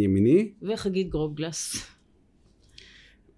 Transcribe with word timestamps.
ימיני. 0.00 0.52
וחגית 0.62 1.08
גרובגלס. 1.08 1.86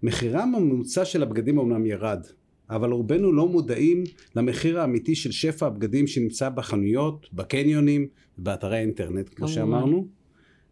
מחירם 0.03 0.55
הממוצע 0.55 1.05
של 1.05 1.23
הבגדים 1.23 1.59
אמנם 1.59 1.85
ירד, 1.85 2.25
אבל 2.69 2.91
רובנו 2.91 3.31
לא 3.31 3.47
מודעים 3.47 4.03
למחיר 4.35 4.79
האמיתי 4.79 5.15
של 5.15 5.31
שפע 5.31 5.67
הבגדים 5.67 6.07
שנמצא 6.07 6.49
בחנויות, 6.49 7.33
בקניונים, 7.33 8.07
באתרי 8.37 8.77
האינטרנט, 8.77 9.29
כמו 9.35 9.47
שאמרנו, 9.47 10.07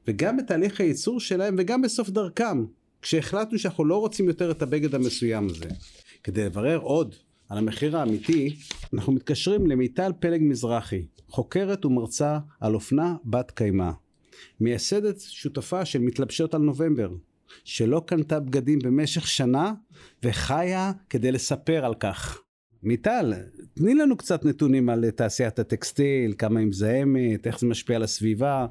וגם 0.08 0.38
בתהליך 0.38 0.82
הייצור 0.82 1.20
שלהם 1.20 1.56
וגם 1.58 1.82
בסוף 1.82 2.10
דרכם, 2.10 2.66
כשהחלטנו 3.02 3.60
שאנחנו 3.60 3.86
לא 3.86 3.98
רוצים 3.98 4.28
יותר 4.28 4.52
את 4.52 4.62
הבגד 4.62 4.96
המסוים 4.96 5.48
הזה. 5.50 5.70
כדי 6.24 6.46
לברר 6.46 6.78
עוד 6.78 7.16
על 7.50 7.58
המחיר 7.58 7.98
האמיתי, 7.98 8.56
אנחנו 8.94 9.14
מתקשרים 9.14 9.68
למיטל 9.68 10.12
פלג 10.20 10.42
מזרחי, 10.44 11.06
חוקרת 11.28 11.86
ומרצה 11.86 12.40
על 12.60 12.76
אופנה 12.76 13.16
בת 13.26 13.52
קיימא. 13.52 13.92
מייסדת 14.60 15.20
שותפה 15.20 15.86
של 15.86 16.00
מתלבשות 16.00 16.54
על 16.54 16.62
נובמבר, 16.62 17.10
שלא 17.64 18.02
קנתה 18.06 18.40
בגדים 18.40 18.80
במשך 18.84 19.28
שנה 19.28 19.74
וחיה 20.24 20.92
כדי 21.10 21.32
לספר 21.32 21.86
על 21.86 21.94
כך. 21.94 22.42
מיטל, 22.84 23.34
תני 23.76 23.94
לנו 23.94 24.18
קצת 24.18 24.46
נתונים 24.46 24.90
על 24.90 25.12
תעשיית 25.12 25.60
הטקסטיל, 25.60 26.34
כמה 26.38 26.60
היא 26.60 26.68
מזהמת, 26.68 27.48
איך 27.48 27.60
זה 27.60 27.68
משפיע 27.68 27.96
על 27.96 28.04
הסביבה. 28.04 28.66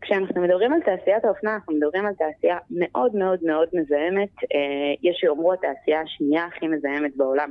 כשאנחנו 0.00 0.42
מדברים 0.42 0.72
על 0.72 0.80
תעשיית 0.80 1.24
האופנה, 1.24 1.54
אנחנו 1.54 1.74
מדברים 1.74 2.06
על 2.06 2.14
תעשייה 2.14 2.58
מאוד 2.70 3.14
מאוד 3.14 3.38
מאוד 3.42 3.68
מזהמת. 3.72 4.34
אה, 4.54 4.94
יש 5.02 5.16
שיאמרו 5.20 5.52
התעשייה 5.52 6.00
השנייה 6.00 6.44
הכי 6.44 6.68
מזהמת 6.68 7.16
בעולם. 7.16 7.50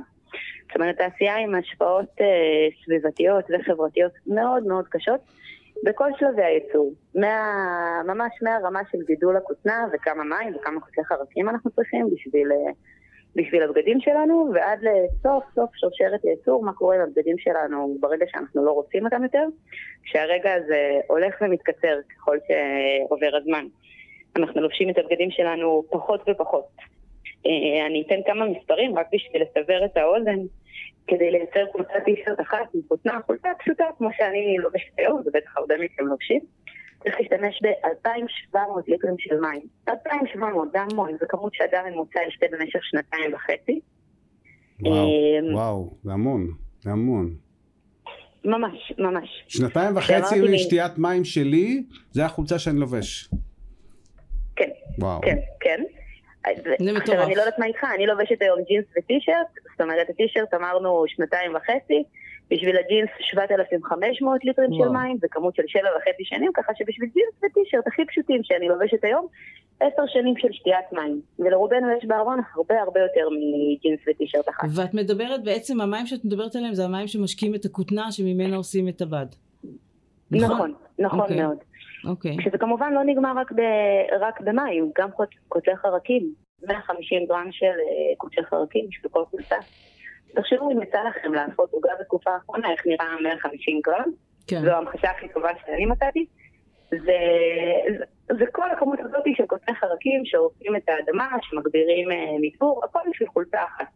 זאת 0.66 0.76
אומרת, 0.76 0.96
תעשייה 0.96 1.36
עם 1.36 1.54
השפעות 1.54 2.10
אה, 2.20 2.26
סביבתיות 2.84 3.44
וחברתיות 3.50 4.12
מאוד 4.26 4.66
מאוד 4.66 4.88
קשות. 4.88 5.20
בכל 5.84 6.10
שלבי 6.18 6.44
הייצור, 6.44 6.92
מה, 7.14 8.02
ממש 8.06 8.32
מהרמה 8.42 8.80
של 8.92 8.98
גידול 9.06 9.36
הכותנה 9.36 9.86
וכמה 9.92 10.24
מים 10.24 10.56
וכמה 10.56 10.80
כותלי 10.80 11.04
חרקים 11.04 11.48
אנחנו 11.48 11.70
צריכים 11.70 12.06
בשביל, 12.14 12.52
אה, 12.52 12.72
בשביל 13.36 13.62
הבגדים 13.62 14.00
שלנו, 14.00 14.50
ועד 14.54 14.78
לסוף 14.82 15.44
סוף 15.54 15.70
שרשרת 15.74 16.24
הייצור, 16.24 16.64
מה 16.64 16.72
קורה 16.72 16.96
עם 16.96 17.00
הבגדים 17.00 17.38
שלנו 17.38 17.96
ברגע 18.00 18.26
שאנחנו 18.28 18.64
לא 18.64 18.70
רוצים 18.70 19.04
אותם 19.04 19.22
יותר, 19.22 19.46
כשהרגע 20.02 20.54
הזה 20.54 21.00
הולך 21.06 21.34
ומתקצר 21.40 21.98
ככל 22.16 22.38
שעובר 22.46 23.36
הזמן. 23.36 23.66
אנחנו 24.36 24.60
לובשים 24.60 24.90
את 24.90 24.98
הבגדים 24.98 25.30
שלנו 25.30 25.84
פחות 25.90 26.20
ופחות. 26.28 26.68
אה, 27.46 27.86
אני 27.86 28.02
אתן 28.06 28.20
כמה 28.26 28.44
מספרים 28.44 28.98
רק 28.98 29.06
בשביל 29.12 29.42
לסבר 29.42 29.84
את 29.84 29.96
האוזן. 29.96 30.40
כדי 31.06 31.30
לייצר 31.30 31.66
קבוצת 31.72 32.04
טישרט 32.04 32.40
אחת 32.40 32.74
עם 32.74 32.80
כותנה, 32.88 33.18
חולצה 33.26 33.48
פשוטה 33.58 33.84
כמו 33.98 34.08
שאני 34.16 34.56
לובשת 34.58 34.98
היום, 34.98 35.22
ובטח 35.26 35.56
הרבה 35.56 35.74
מכם 35.78 36.06
לובשים. 36.06 36.40
צריך 37.02 37.16
להשתמש 37.20 37.60
ב-2,700 37.62 38.58
ליטרים 38.88 39.14
של 39.18 39.40
מים. 39.40 39.62
2,700, 39.88 40.68
זה 40.72 40.78
המון, 40.80 41.16
זו 41.20 41.26
כמות 41.28 41.54
שאדם 41.54 41.84
ממוצע 41.92 42.20
ישתה 42.28 42.46
במשך 42.52 42.80
שנתיים 42.82 43.34
וחצי. 43.34 43.80
וואו, 44.80 44.94
אמ, 44.94 45.54
וואו, 45.54 45.90
זה 46.02 46.12
המון, 46.12 46.46
זה 46.80 46.90
המון. 46.90 47.34
ממש, 48.44 48.92
ממש. 48.98 49.44
שנתיים 49.48 49.96
וחצי 49.96 50.40
משתיית 50.54 50.98
מים 50.98 51.24
שלי, 51.24 51.84
זה 52.10 52.24
החולצה 52.24 52.58
שאני 52.58 52.80
לובש. 52.80 53.30
כן, 54.56 54.70
וואו. 54.98 55.20
כן, 55.20 55.36
כן. 55.60 55.82
זה 56.64 56.92
מטורף. 56.92 56.96
עכשיו, 56.96 57.22
אני 57.22 57.34
לא 57.34 57.40
יודעת 57.40 57.58
מה 57.58 57.66
איתך, 57.66 57.84
אני 57.94 58.06
לובשת 58.06 58.42
היום 58.42 58.58
ג'ינס 58.68 58.84
וטישרט, 58.98 59.46
זאת 59.70 59.80
אומרת, 59.80 60.10
הטישרט 60.10 60.54
אמרנו 60.54 61.04
שנתיים 61.06 61.54
וחצי, 61.54 62.02
בשביל 62.50 62.76
הג'ינס 62.76 63.10
7,500 63.20 64.44
ליטרים 64.44 64.70
של 64.72 64.88
מים, 64.88 65.16
וכמות 65.22 65.54
של 65.56 65.62
שבע 65.66 65.88
וחצי 65.96 66.24
שנים, 66.24 66.50
ככה 66.54 66.72
שבשביל 66.74 67.08
ג'ינס 67.14 67.50
וטישרט 67.50 67.86
הכי 67.86 68.04
פשוטים 68.04 68.40
שאני 68.44 68.68
לובשת 68.68 69.04
היום, 69.04 69.26
עשר 69.80 70.02
שנים 70.06 70.34
של 70.38 70.48
שתיית 70.52 70.92
מים. 70.92 71.20
ולרובנו 71.38 71.96
יש 71.98 72.04
בארון 72.04 72.40
הרבה 72.54 72.80
הרבה 72.80 73.00
יותר 73.00 73.28
מג'ינס 73.30 74.00
וטישרט 74.08 74.48
אחת. 74.48 74.68
ואת 74.74 74.94
מדברת, 74.94 75.44
בעצם 75.44 75.80
המים 75.80 76.06
שאת 76.06 76.24
מדברת 76.24 76.56
עליהם 76.56 76.74
זה 76.74 76.84
המים 76.84 77.06
שמשקים 77.06 77.54
את 77.54 77.64
הכותנה 77.64 78.12
שממנה 78.12 78.56
עושים 78.56 78.88
את 78.88 79.00
הבד. 79.00 79.26
נכון, 80.30 80.48
נכון, 80.50 80.74
נכון 80.98 81.28
okay. 81.28 81.34
מאוד. 81.34 81.56
אוקיי. 82.04 82.36
Okay. 82.36 82.44
שזה 82.44 82.58
כמובן 82.58 82.92
לא 82.92 83.02
נגמר 83.04 83.32
רק, 83.36 83.52
ב, 83.52 83.60
רק 84.20 84.40
במים, 84.40 84.90
גם 84.98 85.08
קוטלי 85.48 85.76
חרקים, 85.76 86.34
150 86.68 87.26
גרם 87.26 87.48
של 87.52 87.66
אה, 87.66 88.16
קוטלי 88.16 88.44
חרקים 88.44 88.86
בשביל 88.88 89.10
כל 89.10 89.24
קבוצה. 89.30 89.56
תחשבו 90.34 90.70
אם 90.70 90.82
יצא 90.82 90.98
לכם 91.02 91.34
לעשות 91.34 91.72
עוגה 91.72 91.90
בתקופה 92.00 92.30
האחרונה, 92.30 92.72
איך 92.72 92.86
נראה 92.86 93.20
150 93.22 93.80
גרם, 93.84 94.10
כן. 94.46 94.60
זו 94.60 94.70
ההמחשה 94.70 95.10
הכי 95.10 95.28
טובה 95.28 95.48
שאני 95.66 95.86
מצאתי. 95.86 96.26
זה, 96.90 96.96
זה, 97.98 98.04
זה 98.38 98.44
כל 98.52 98.70
הכמות 98.70 98.98
הזאת 99.00 99.24
של 99.36 99.46
קוטלי 99.46 99.74
חרקים 99.74 100.24
שעורפים 100.24 100.76
את 100.76 100.88
האדמה, 100.88 101.28
שמגבירים 101.42 102.10
אה, 102.10 102.38
מיתור, 102.40 102.80
הכל 102.84 103.00
בשביל 103.10 103.28
חולצה 103.28 103.64
אחת. 103.64 103.86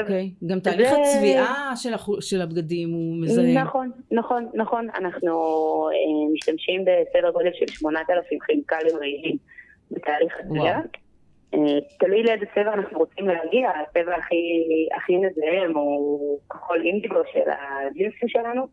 אוקיי, 0.00 0.30
okay. 0.32 0.46
גם 0.46 0.60
תהליך 0.60 0.90
זה... 0.90 0.96
הצביעה 0.96 1.72
של, 1.76 1.94
הח... 1.94 2.08
של 2.20 2.40
הבגדים 2.40 2.90
הוא 2.90 3.22
מזהה. 3.22 3.62
נכון, 3.62 3.90
נכון, 4.10 4.48
נכון. 4.54 4.88
אנחנו 4.94 5.30
אה, 5.92 6.32
משתמשים 6.32 6.84
בסדר 6.84 7.30
גודל 7.30 7.50
של 7.54 7.66
8,000 7.66 8.38
כימיקלים 8.46 8.96
רעילים 8.96 9.36
בתהליך 9.90 10.34
הצביעה. 10.40 10.80
אה, 11.54 11.78
תלוי 11.98 12.22
לאיזה 12.22 12.46
צבע 12.54 12.74
אנחנו 12.74 12.98
רוצים 12.98 13.28
להגיע, 13.28 13.70
הצבע 13.70 14.16
הכי, 14.16 14.36
הכי 14.96 15.16
מזהם 15.16 15.76
הוא 15.76 16.38
כחול 16.50 16.82
אינדיגו 16.86 17.20
של 17.32 17.50
הג'ינסים 17.50 18.28
שלנו. 18.28 18.66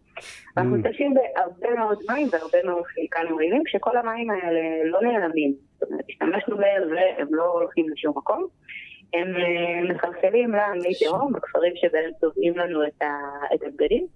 אנחנו 0.57 0.75
mm. 0.75 0.77
משתמשים 0.77 1.13
בהרבה 1.13 1.79
מאוד 1.79 1.99
מים 2.09 2.27
והרבה 2.31 2.57
מאוד 2.65 2.83
כימיקלים 2.95 3.35
רעילים, 3.35 3.63
כשכל 3.65 3.97
המים 3.97 4.29
האלה 4.29 4.61
לא 4.85 5.01
נעלמים. 5.01 5.53
זאת 5.79 5.89
אומרת, 5.89 6.05
השתמשנו 6.09 6.57
בהם 6.57 6.83
והם 6.91 7.27
לא 7.31 7.43
הולכים 7.43 7.85
לשום 7.89 8.13
מקום. 8.17 8.47
הם 9.13 9.27
אה, 9.35 9.93
מחלחלים 9.93 10.51
למי 10.51 10.93
תהום 11.05 11.33
בכפרים 11.33 11.73
שבהם 11.75 12.11
צובעים 12.21 12.57
לנו 12.57 12.87
את, 12.87 13.01
הבגדים. 13.51 14.07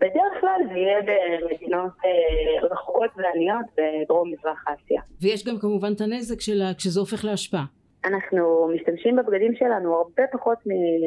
בדרך 0.00 0.40
כלל 0.40 0.60
זה 0.72 0.78
יהיה 0.78 1.00
במדינות 1.02 1.92
אה, 2.04 2.68
רחוקות 2.70 3.10
ועניות 3.16 3.66
בדרום 3.76 4.32
מזרח 4.32 4.64
אסיה. 4.66 5.02
ויש 5.22 5.46
גם 5.46 5.58
כמובן 5.60 5.92
את 5.92 6.00
הנזק 6.00 6.40
שלה 6.40 6.70
כשזה 6.78 7.00
הופך 7.00 7.24
להשפעה. 7.24 7.64
אנחנו 8.04 8.70
משתמשים 8.74 9.16
בבגדים 9.16 9.54
שלנו 9.54 9.94
הרבה 9.94 10.22
פחות 10.32 10.58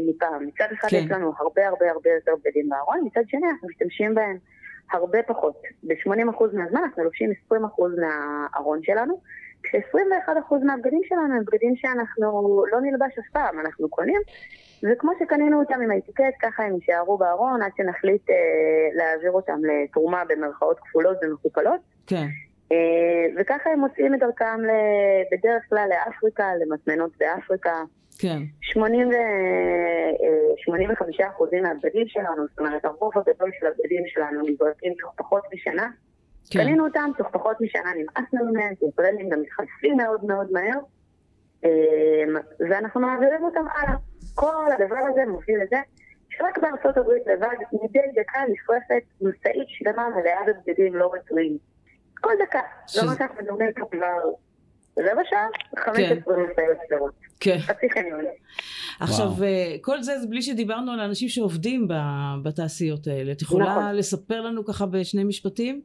מפעם. 0.07 0.47
מצד 0.47 0.65
אחד 0.73 0.87
כן. 0.87 0.97
יש 0.97 1.11
לנו 1.11 1.33
הרבה 1.39 1.67
הרבה 1.67 1.91
הרבה 1.91 2.09
יותר 2.09 2.31
בגדים 2.43 2.69
בארון, 2.69 3.01
מצד 3.05 3.21
שני 3.27 3.47
אנחנו 3.51 3.67
משתמשים 3.67 4.15
בהם 4.15 4.37
הרבה 4.91 5.23
פחות. 5.27 5.61
ב-80% 5.83 6.43
מהזמן 6.53 6.81
אנחנו 6.83 7.03
לובשים 7.03 7.31
20% 7.51 7.53
מהארון 8.01 8.79
שלנו, 8.83 9.21
כש-21% 9.63 10.65
מהבגדים 10.65 11.01
שלנו 11.03 11.35
הם 11.35 11.43
בגדים 11.45 11.75
שאנחנו 11.75 12.63
לא 12.71 12.81
נלבש 12.81 13.19
אף 13.19 13.29
פעם, 13.33 13.59
אנחנו 13.59 13.89
קונים, 13.89 14.21
וכמו 14.83 15.11
שקנינו 15.19 15.59
אותם 15.59 15.81
עם 15.83 15.91
האטיקט, 15.91 16.35
ככה 16.41 16.63
הם 16.63 16.75
יישארו 16.75 17.17
בארון 17.17 17.61
עד 17.61 17.71
שנחליט 17.77 18.29
אה, 18.29 18.35
להעביר 18.93 19.31
אותם 19.31 19.59
לתרומה 19.69 20.23
במרכאות 20.29 20.79
כפולות 20.79 21.17
ומכופלות. 21.21 21.81
כן. 22.07 22.27
אה, 22.71 23.25
וככה 23.37 23.69
הם 23.69 23.79
מוצאים 23.79 24.13
את 24.13 24.19
דרכם. 24.19 24.59
בדרך 25.31 25.63
כלל 25.69 25.89
לאפריקה, 25.89 26.47
למטמנות 26.61 27.11
באפריקה. 27.19 27.83
כן. 28.19 28.37
80 28.61 29.09
ו... 29.09 29.13
85 30.57 31.19
אה, 31.19 31.29
אחוזים 31.29 31.63
מהבגדים 31.63 32.07
שלנו, 32.07 32.47
זאת 32.49 32.59
אומרת, 32.59 32.85
הרוב 32.85 33.11
הגדול 33.15 33.51
של 33.59 33.65
הבגדים 33.67 34.03
שלנו 34.07 34.41
נזרקים 34.41 34.93
תוך 34.99 35.13
פחות 35.17 35.43
משנה. 35.53 35.87
כן. 36.51 36.59
קנינו 36.59 36.85
אותם, 36.85 37.09
תוך 37.17 37.27
פחות 37.31 37.61
משנה 37.61 37.91
נמאס 37.97 38.33
לנו 38.33 38.53
מהם, 38.53 38.75
כי 38.75 38.85
ישראלים 38.85 39.29
גם 39.29 39.41
מתחלפים 39.41 39.97
מאוד 39.97 40.25
מאוד 40.25 40.51
מהר, 40.51 40.79
אמ, 41.63 42.35
ואנחנו 42.69 43.01
מעבירים 43.01 43.43
אותם 43.43 43.65
הלאה. 43.75 43.95
כל 44.35 44.71
הדבר 44.71 44.99
הזה 45.11 45.21
מוביל 45.27 45.55
לזה 45.63 45.77
שרק 46.29 46.57
בארצות 46.57 46.97
הברית 46.97 47.23
לבד, 47.27 47.55
מדי 47.83 48.21
דקה 48.21 48.39
נפרפת 48.51 49.03
משאית 49.21 49.67
שלמה 49.67 50.09
מלאה 50.09 50.39
בבגדים 50.47 50.95
לא 50.95 51.11
רצויים. 51.13 51.57
כל 52.21 52.31
דקה. 52.47 52.59
ש... 52.87 52.97
לא 52.97 53.11
רק 53.11 53.41
מדברים 53.41 53.73
פה 53.73 53.85
כבר 53.91 54.17
רבע 54.99 55.21
שעה, 55.29 55.47
15 55.85 56.37
משאיות 56.37 56.77
סדרות. 56.87 57.13
כן. 57.39 57.57
חצי 57.59 57.89
חניון. 57.89 58.25
עכשיו, 58.99 59.27
אה, 59.43 59.75
כל 59.81 60.01
זה 60.01 60.19
זה 60.19 60.27
בלי 60.27 60.41
שדיברנו 60.41 60.91
על 60.91 60.99
אנשים 60.99 61.29
שעובדים 61.29 61.87
בתעשיות 62.43 63.07
האלה. 63.07 63.31
את 63.31 63.41
יכולה 63.41 63.65
נכון. 63.65 63.95
לספר 63.95 64.41
לנו 64.41 64.65
ככה 64.65 64.85
בשני 64.85 65.23
משפטים? 65.23 65.81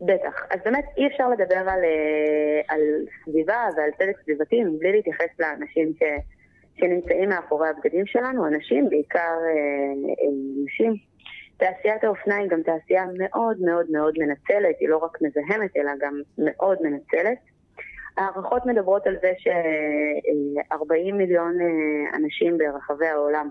בטח. 0.00 0.46
אז 0.50 0.60
באמת 0.64 0.84
אי 0.96 1.06
אפשר 1.06 1.28
לדבר 1.28 1.70
על, 1.70 1.84
אה, 1.84 2.60
על 2.68 2.80
סביבה 3.24 3.68
ועל 3.76 3.90
צדק 3.98 4.20
סביבתי 4.22 4.64
מבלי 4.64 4.92
להתייחס 4.92 5.28
לאנשים 5.38 5.92
ש, 5.98 6.02
שנמצאים 6.80 7.28
מאחורי 7.28 7.68
הבגדים 7.68 8.06
שלנו, 8.06 8.46
אנשים, 8.46 8.88
בעיקר 8.88 9.18
אה, 9.18 9.52
אה, 10.24 10.32
נשים. 10.64 10.96
תעשיית 11.56 12.04
האופנה 12.04 12.36
היא 12.36 12.48
גם 12.48 12.62
תעשייה 12.62 13.04
מאוד 13.18 13.60
מאוד 13.60 13.86
מאוד 13.90 14.14
מנצלת, 14.18 14.76
היא 14.80 14.88
לא 14.88 14.96
רק 14.96 15.18
מזהמת 15.22 15.76
אלא 15.76 15.90
גם 16.00 16.20
מאוד 16.38 16.78
מנצלת. 16.82 17.38
הערכות 18.16 18.66
מדברות 18.66 19.06
על 19.06 19.16
זה 19.22 19.32
ש-40 19.38 21.12
מיליון 21.12 21.58
אנשים 22.14 22.58
ברחבי 22.58 23.06
העולם 23.06 23.50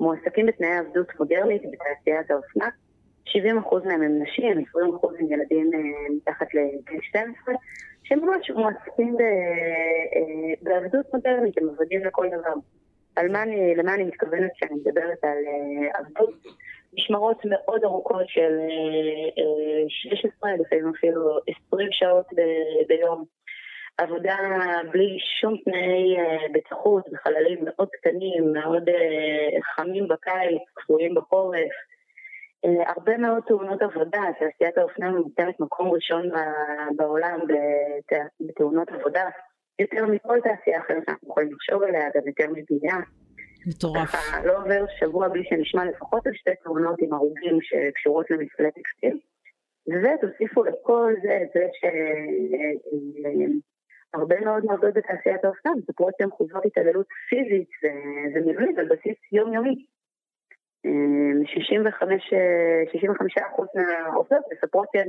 מועסקים 0.00 0.46
בתנאי 0.46 0.76
עבדות 0.76 1.20
מודרנית 1.20 1.62
בתעשיית 1.62 2.30
האופנה. 2.30 2.68
70% 3.28 3.86
מהם 3.86 4.02
הם 4.02 4.22
נשים, 4.22 4.58
20% 4.58 4.60
הם 5.18 5.32
ילדים 5.32 5.70
אה, 5.74 6.14
מתחת 6.16 6.46
לגיל 6.54 7.00
12, 7.02 7.54
שממש 8.04 8.50
מועסקים 8.50 9.16
אה, 9.20 10.54
בעבדות 10.62 11.14
מודרנית, 11.14 11.58
הם 11.58 11.68
עבדים 11.68 12.04
לכל 12.04 12.26
דבר. 12.28 12.54
על 13.16 13.32
מה 13.32 13.42
אני, 13.42 13.74
למה 13.76 13.94
אני 13.94 14.04
מתכוונת 14.04 14.50
כשאני 14.56 14.74
מדברת 14.74 15.24
על 15.24 15.38
עבדות? 15.94 16.34
משמרות 16.94 17.42
מאוד 17.44 17.84
ארוכות 17.84 18.28
של 18.28 18.58
16, 19.88 20.50
לפעמים 20.60 20.92
אפילו 20.98 21.38
20 21.68 21.88
שעות 21.92 22.26
ביום. 22.88 23.24
עבודה 23.98 24.36
בלי 24.92 25.18
שום 25.40 25.56
תנאי 25.64 26.16
בטיחות, 26.52 27.04
בחללים 27.12 27.58
מאוד 27.64 27.88
קטנים, 27.90 28.52
מאוד 28.52 28.88
חמים 29.74 30.08
בקיץ, 30.08 30.62
קפואים 30.74 31.14
בחורף. 31.14 31.72
אה, 32.64 32.90
הרבה 32.90 33.16
מאוד 33.18 33.42
תאונות 33.46 33.82
עבודה, 33.82 34.22
תעשיית 34.38 34.78
האופנה 34.78 35.10
נותנת 35.10 35.60
מקום 35.60 35.90
ראשון 35.90 36.30
בעולם 36.96 37.40
בתאונות 38.40 38.88
עבודה, 38.88 39.24
יותר 39.78 40.06
מכל 40.06 40.38
תעשייה 40.40 40.80
אחרת 40.80 41.02
שאנחנו 41.06 41.28
יכולים 41.28 41.52
לחשוב 41.52 41.82
עליה, 41.82 42.08
גם 42.14 42.22
יותר 42.26 42.46
מבנייה. 42.52 42.96
מטורף. 43.66 44.08
ככה 44.08 44.46
לא 44.46 44.56
עובר 44.56 44.84
שבוע 44.98 45.28
בלי 45.28 45.44
שנשמע 45.44 45.84
לפחות 45.84 46.26
על 46.26 46.32
שתי 46.34 46.50
תאונות 46.64 46.96
עם 46.98 47.12
הרוגים 47.12 47.58
שקשורות 47.60 48.30
למפעלי 48.30 48.70
טקסטיל. 48.70 49.18
ותוסיפו 49.88 50.64
לכל 50.64 51.14
זה 51.22 51.38
את 51.42 51.48
זה 51.54 51.66
שהרבה 54.12 54.40
מאוד 54.40 54.64
מעובדות 54.64 54.94
בתעשיית 54.94 55.44
האופנה 55.44 55.72
מספרות 55.74 56.14
שהן 56.18 56.30
חוזרות 56.30 56.64
התעללות 56.64 57.06
פיזית 57.28 57.70
ומילולית 58.34 58.78
על 58.78 58.88
בסיס 58.88 59.16
יומיומי. 59.32 59.86
65, 61.44 62.22
65 62.92 63.34
מהעובדות 63.74 64.44
מספרות 64.52 64.88
שהן 64.92 65.08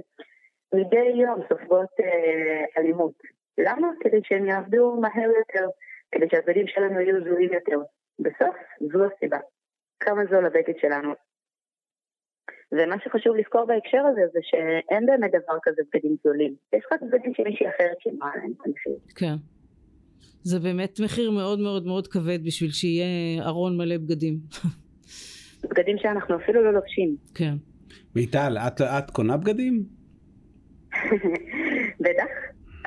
מדי 0.74 1.22
יום 1.24 1.40
סופגות 1.50 1.90
אה, 2.00 2.66
אלימות. 2.78 3.14
למה? 3.58 3.88
כדי 4.00 4.20
שהן 4.24 4.46
יעבדו 4.48 4.98
מהר 5.02 5.30
יותר, 5.40 5.68
כדי 6.12 6.26
שהבגדים 6.32 6.68
שלנו 6.68 7.00
יהיו 7.00 7.24
זולים 7.24 7.54
יותר. 7.54 7.80
בסוף, 8.20 8.56
זו 8.94 9.06
הסיבה. 9.06 9.38
כמה 10.00 10.22
זול 10.30 10.46
הבגד 10.46 10.74
שלנו. 10.82 11.14
ומה 12.72 12.96
שחשוב 13.04 13.36
לזכור 13.36 13.66
בהקשר 13.66 14.04
הזה 14.12 14.22
זה 14.34 14.40
שאין 14.42 15.06
באמת 15.06 15.32
דבר 15.32 15.58
כזה 15.64 15.82
בגדים 15.94 16.16
זולים. 16.24 16.56
יש 16.74 16.84
רק 16.92 17.02
בגדים 17.02 17.34
שמישהי 17.34 17.70
אחרת 17.70 17.98
שילמה 18.00 18.32
עליהם 18.34 18.54
במחיר. 18.66 18.94
כן. 19.16 19.36
זה 20.44 20.60
באמת 20.60 21.00
מחיר 21.04 21.32
מאוד 21.32 21.60
מאוד 21.60 21.86
מאוד 21.86 22.08
כבד 22.08 22.40
בשביל 22.46 22.72
שיהיה 22.72 23.44
ארון 23.46 23.78
מלא 23.78 23.98
בגדים. 23.98 24.36
בגדים 25.70 25.98
שאנחנו 25.98 26.36
אפילו 26.36 26.64
לא 26.64 26.74
לובשים. 26.74 27.16
כן. 27.36 27.54
מיטל, 28.16 28.58
את, 28.68 28.82
את 28.82 29.12
קונה 29.12 29.38
בגדים? 29.38 29.84
בטח. 32.04 32.26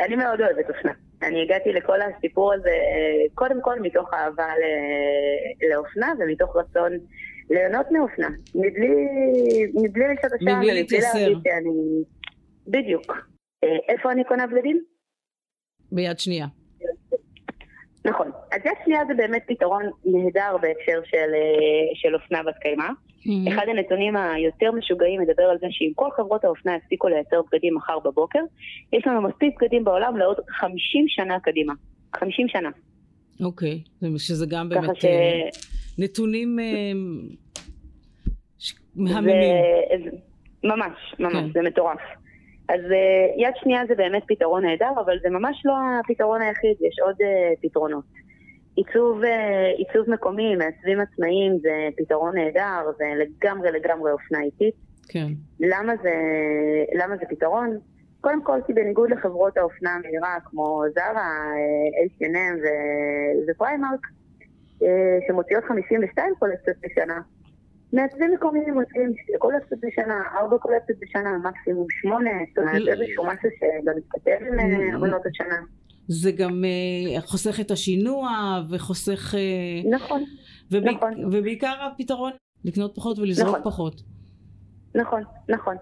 אני 0.05 0.17
מאוד 0.17 0.40
אוהבת 0.40 0.70
אופנה. 0.70 0.93
אני 1.23 1.43
הגעתי 1.43 1.73
לכל 1.73 1.99
הסיפור 2.02 2.55
הזה 2.55 2.76
קודם 3.34 3.62
כל 3.62 3.81
מתוך 3.81 4.14
אהבה 4.14 4.52
לאופנה 5.70 6.12
ומתוך 6.20 6.56
רצון 6.56 6.93
ליהנות 7.50 7.87
מאופנה. 7.90 8.29
מבלי, 8.55 8.90
מבלי 9.75 10.05
לשאול 10.14 10.32
השעה 10.40 10.58
מבלי 10.58 10.75
להתייסר. 10.75 11.32
בדיוק. 12.67 13.12
אה, 13.64 13.69
איפה 13.88 14.12
אני 14.12 14.25
קונה 14.25 14.46
בגדים? 14.46 14.82
ביד 15.93 16.19
שנייה. 16.19 16.46
נכון. 18.05 18.31
אז 18.53 18.61
יד 18.65 18.73
שנייה 18.85 19.01
זה 19.09 19.15
באמת 19.15 19.43
פתרון 19.47 19.83
נהדר 20.05 20.57
בהקשר 20.63 21.01
של, 21.05 21.17
אה, 21.35 21.95
של 21.95 22.15
אופנה 22.15 22.43
בת 22.43 22.59
קיימא. 22.61 22.85
Mm-hmm. 22.85 23.53
אחד 23.53 23.67
הנתונים 23.69 24.17
היותר 24.17 24.73
משוגעים 24.73 25.21
מדבר 25.21 25.43
על 25.43 25.59
זה 25.61 25.67
שאם 25.71 25.93
כל 25.95 26.09
חברות 26.17 26.45
האופנה 26.45 26.77
יפסיקו 26.77 27.09
לייצר 27.09 27.41
בגדים 27.43 27.75
מחר 27.75 27.99
בבוקר, 27.99 28.39
יש 28.93 29.07
לנו 29.07 29.23
מספיק 29.23 29.63
בגדים 29.63 29.85
בעולם 29.85 30.17
לעוד 30.17 30.37
50 30.49 31.05
שנה 31.09 31.41
קדימה. 31.41 31.73
50 32.17 32.49
שנה. 32.49 32.69
אוקיי, 33.45 33.81
okay. 34.05 34.19
שזה 34.19 34.47
גם 34.47 34.69
באמת 34.69 35.01
ש... 35.01 35.05
אה, 35.05 35.49
נתונים 35.99 36.59
אה, 36.59 36.65
מהממים. 38.97 39.35
זה... 40.05 40.11
ממש, 40.65 41.15
ממש, 41.19 41.35
כן. 41.35 41.53
זה 41.53 41.61
מטורף. 41.63 42.01
אז 42.69 42.81
יד 43.37 43.55
שנייה 43.63 43.81
זה 43.89 43.95
באמת 43.95 44.23
פתרון 44.29 44.65
נהדר, 44.65 44.91
אבל 45.05 45.19
זה 45.23 45.31
ממש 45.31 45.63
לא 45.65 45.75
הפתרון 46.01 46.43
היחיד, 46.43 46.77
יש 46.81 46.99
עוד 47.05 47.17
פתרונות. 47.63 48.05
עיצוב, 48.77 49.23
uh, 49.23 49.27
עיצוב 49.77 50.11
מקומי, 50.11 50.57
מעצבים 50.57 51.01
עצמאיים 51.01 51.59
זה 51.63 51.89
פתרון 51.97 52.37
נהדר, 52.37 52.91
זה 52.99 53.05
לגמרי 53.17 53.71
לגמרי 53.73 54.13
אופנה 54.13 54.41
איטית. 54.41 54.75
כן. 55.09 55.27
למה 55.61 55.93
זה, 56.03 56.15
למה 56.95 57.17
זה 57.17 57.25
פתרון? 57.29 57.79
קודם 58.21 58.43
כל 58.43 58.59
כי 58.67 58.73
בניגוד 58.73 59.11
לחברות 59.11 59.57
האופנה 59.57 59.95
המהירה 59.95 60.37
כמו 60.45 60.83
זרה, 60.95 61.53
H&M 62.07 62.59
ופריימרק, 63.49 64.07
שמוציאות 65.29 65.65
52 65.65 66.35
קולקציות 66.39 66.77
בשנה, 66.83 67.21
מעצבים 67.93 68.35
מקומיים 68.35 68.75
מוצאים 68.75 69.13
קולקציות 69.39 69.81
בשנה, 69.81 70.23
ארבע 70.35 70.59
קולקציות 70.59 70.99
בשנה, 71.01 71.39
מקסימום 71.39 71.87
שמונה, 71.91 72.31
זאת 72.49 72.59
אומרת 72.59 72.89
איזשהו 72.89 73.25
משהו 73.27 73.49
שגם 73.59 73.93
מתכתב 73.97 74.47
עם 74.47 74.59
אה, 74.59 74.97
עונות 74.97 75.27
השנה. 75.27 75.61
זה 76.09 76.33
גם 76.33 76.65
uh, 76.65 77.21
חוסך 77.21 77.61
את 77.61 77.71
השינוע 77.71 78.31
וחוסך... 78.71 79.35
Uh, 79.35 79.89
נכון, 79.91 80.25
ובי, 80.71 80.95
נכון. 80.95 81.25
ובעיקר 81.25 81.75
הפתרון 81.87 82.33
לקנות 82.65 82.95
פחות 82.95 83.19
ולזרוק 83.19 83.49
נכון. 83.49 83.63
פחות. 83.65 84.03
נכון, 84.95 85.23
נכון. 85.49 85.77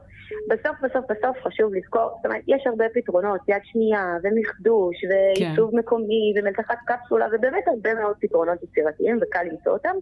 בסוף 0.50 0.76
בסוף 0.82 1.04
בסוף 1.10 1.36
חשוב 1.46 1.74
לזכור, 1.74 2.10
זאת 2.16 2.26
אומרת, 2.26 2.42
יש 2.48 2.62
הרבה 2.66 2.84
פתרונות, 2.94 3.40
יד 3.48 3.62
שנייה, 3.64 4.04
ומחדוש, 4.22 4.96
ועיצוב 5.10 5.70
כן. 5.70 5.76
מקומי, 5.76 6.34
ומלתחת 6.36 6.78
קפסולה, 6.86 7.26
ובאמת 7.32 7.68
הרבה 7.68 7.94
מאוד 7.94 8.16
פתרונות 8.20 8.62
יצירתיים, 8.62 9.18
וקל 9.22 9.42
למצוא 9.42 9.72
אותם. 9.72 9.94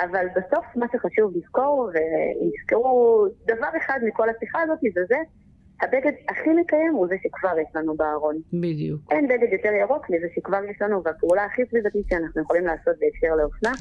אבל 0.00 0.26
בסוף 0.36 0.64
מה 0.76 0.86
שחשוב 0.92 1.36
לזכור, 1.36 1.90
ויזכרו 1.92 3.26
דבר 3.46 3.68
אחד 3.84 3.98
מכל 4.06 4.28
השיחה 4.28 4.62
הזאת, 4.62 4.78
זה 4.94 5.00
זה, 5.08 5.16
הבגד 5.82 6.12
הכי 6.28 6.50
מקיים 6.60 6.92
הוא 6.94 7.06
זה 7.08 7.14
שכבר 7.22 7.58
יש 7.62 7.68
לנו 7.74 7.96
בארון. 7.96 8.36
בדיוק. 8.52 9.00
אין 9.10 9.28
בגד 9.28 9.52
יותר 9.52 9.72
ירוק 9.80 10.10
מזה 10.10 10.26
שכבר 10.36 10.60
יש 10.70 10.76
לנו, 10.82 11.02
והפעולה 11.04 11.44
הכי 11.44 11.62
סביבתית 11.70 12.06
שאנחנו 12.10 12.42
יכולים 12.42 12.66
לעשות 12.66 12.94
בהקשר 13.00 13.36
לאופנה, 13.36 13.72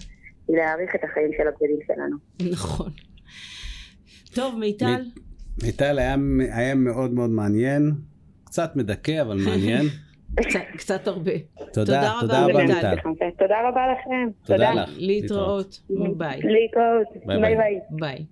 היא 0.47 0.57
להאריך 0.57 0.95
את 0.95 1.03
החיים 1.03 1.31
של 1.37 1.47
הבגדים 1.47 1.79
שלנו. 1.87 2.17
נכון. 2.51 2.91
טוב, 4.35 4.59
מיטל. 4.59 5.01
מיטל 5.63 5.99
היה, 5.99 6.15
היה 6.53 6.75
מאוד 6.75 7.13
מאוד 7.13 7.29
מעניין, 7.29 7.91
קצת 8.43 8.75
מדכא, 8.75 9.21
אבל 9.21 9.37
מעניין. 9.45 9.85
קצת 10.77 11.07
הרבה. 11.07 11.31
תודה, 11.73 12.11
תודה 12.21 12.45
רבה 12.45 12.63
מיטל. 12.63 12.95
תודה 13.37 13.69
רבה 13.69 13.81
לכם. 13.93 14.29
תודה 14.45 14.73
לך. 14.73 14.89
להתראות. 14.97 15.79
ביי. 16.17 16.41
להתראות. 16.43 17.07
ביי 17.25 17.55
ביי. 17.55 17.79
ביי. 17.89 18.25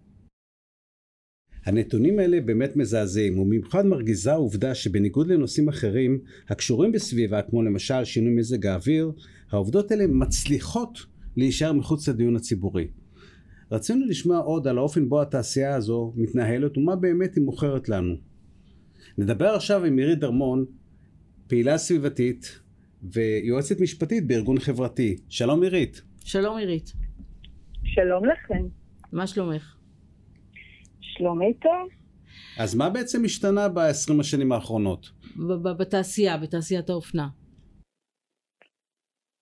הנתונים 1.71 2.19
האלה 2.19 2.41
באמת 2.41 2.75
מזעזעים, 2.75 3.39
ובמיוחד 3.39 3.85
מרגיזה 3.85 4.31
העובדה 4.31 4.75
שבניגוד 4.75 5.27
לנושאים 5.27 5.69
אחרים 5.69 6.19
הקשורים 6.49 6.91
בסביבה, 6.91 7.41
כמו 7.41 7.63
למשל 7.63 8.03
שינוי 8.03 8.33
מזג 8.33 8.65
האוויר, 8.65 9.11
העובדות 9.51 9.91
האלה 9.91 10.07
מצליחות 10.07 10.99
להישאר 11.37 11.73
מחוץ 11.73 12.07
לדיון 12.07 12.35
הציבורי. 12.35 12.87
רצינו 13.71 14.05
לשמוע 14.05 14.37
עוד 14.37 14.67
על 14.67 14.77
האופן 14.77 15.09
בו 15.09 15.21
התעשייה 15.21 15.75
הזו 15.75 16.13
מתנהלת 16.15 16.77
ומה 16.77 16.95
באמת 16.95 17.35
היא 17.35 17.43
מוכרת 17.43 17.89
לנו. 17.89 18.15
נדבר 19.17 19.49
עכשיו 19.49 19.85
עם 19.85 19.95
מירי 19.95 20.15
דרמון, 20.15 20.65
פעילה 21.47 21.77
סביבתית 21.77 22.59
ויועצת 23.03 23.79
משפטית 23.79 24.27
בארגון 24.27 24.59
חברתי. 24.59 25.17
שלום 25.29 25.63
עירית. 25.63 26.01
שלום 26.23 26.57
עירית. 26.57 26.93
שלום 27.83 28.25
לכם. 28.25 28.65
מה 29.11 29.27
שלומך? 29.27 29.80
שלומי 31.21 31.53
טוב. 31.53 31.87
אז 32.59 32.75
מה 32.75 32.89
בעצם 32.89 33.25
השתנה 33.25 33.69
ב-20 33.69 34.19
השנים 34.19 34.51
האחרונות? 34.51 35.05
בתעשייה, 35.79 36.37
בתעשיית 36.37 36.89
האופנה. 36.89 37.27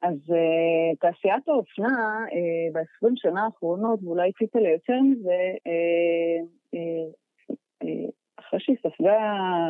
אז 0.02 0.18
uh, 0.30 0.98
תעשיית 1.00 1.48
האופנה 1.48 2.26
uh, 2.28 2.74
ב-20 2.74 3.12
שנה 3.16 3.46
האחרונות, 3.46 4.00
ואולי 4.04 4.32
טיפה 4.32 4.60
ליותר 4.60 5.00
מזה, 5.02 5.42
uh, 5.68 6.46
uh, 6.76 7.50
uh, 7.84 8.12
אחרי 8.40 8.60
שהיא 8.60 8.76
ספגה 8.78 9.20
אה, 9.20 9.70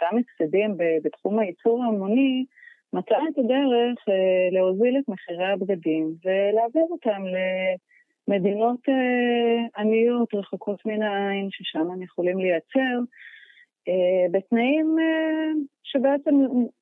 גם 0.00 0.18
הפסדים 0.18 0.76
בתחום 1.02 1.38
הייצור 1.38 1.84
ההמוני, 1.84 2.44
מצאה 2.92 3.24
את 3.32 3.38
הדרך 3.38 3.98
אה, 4.08 4.48
להוזיל 4.52 4.96
את 4.98 5.08
מחירי 5.08 5.46
הבגדים 5.52 6.14
ולהעביר 6.24 6.86
אותם 6.90 7.22
למדינות 7.34 7.89
אה, 8.32 9.80
עניות, 9.82 10.34
רחוקות 10.34 10.86
מן 10.86 11.02
העין, 11.02 11.48
ששם 11.50 11.90
הם 11.90 12.02
יכולים 12.02 12.38
לייצר, 12.38 13.00
בתנאים 14.32 14.96
שבעצם, 15.82 16.30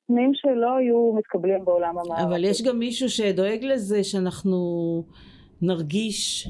תנאים 0.07 0.31
שלא 0.33 0.75
היו 0.77 1.13
מתקבלים 1.13 1.65
בעולם 1.65 1.97
המערבי. 1.97 2.23
אבל 2.23 2.43
יש 2.43 2.61
גם 2.61 2.79
מישהו 2.79 3.09
שדואג 3.09 3.63
לזה 3.63 4.03
שאנחנו 4.03 4.57
נרגיש 5.61 6.47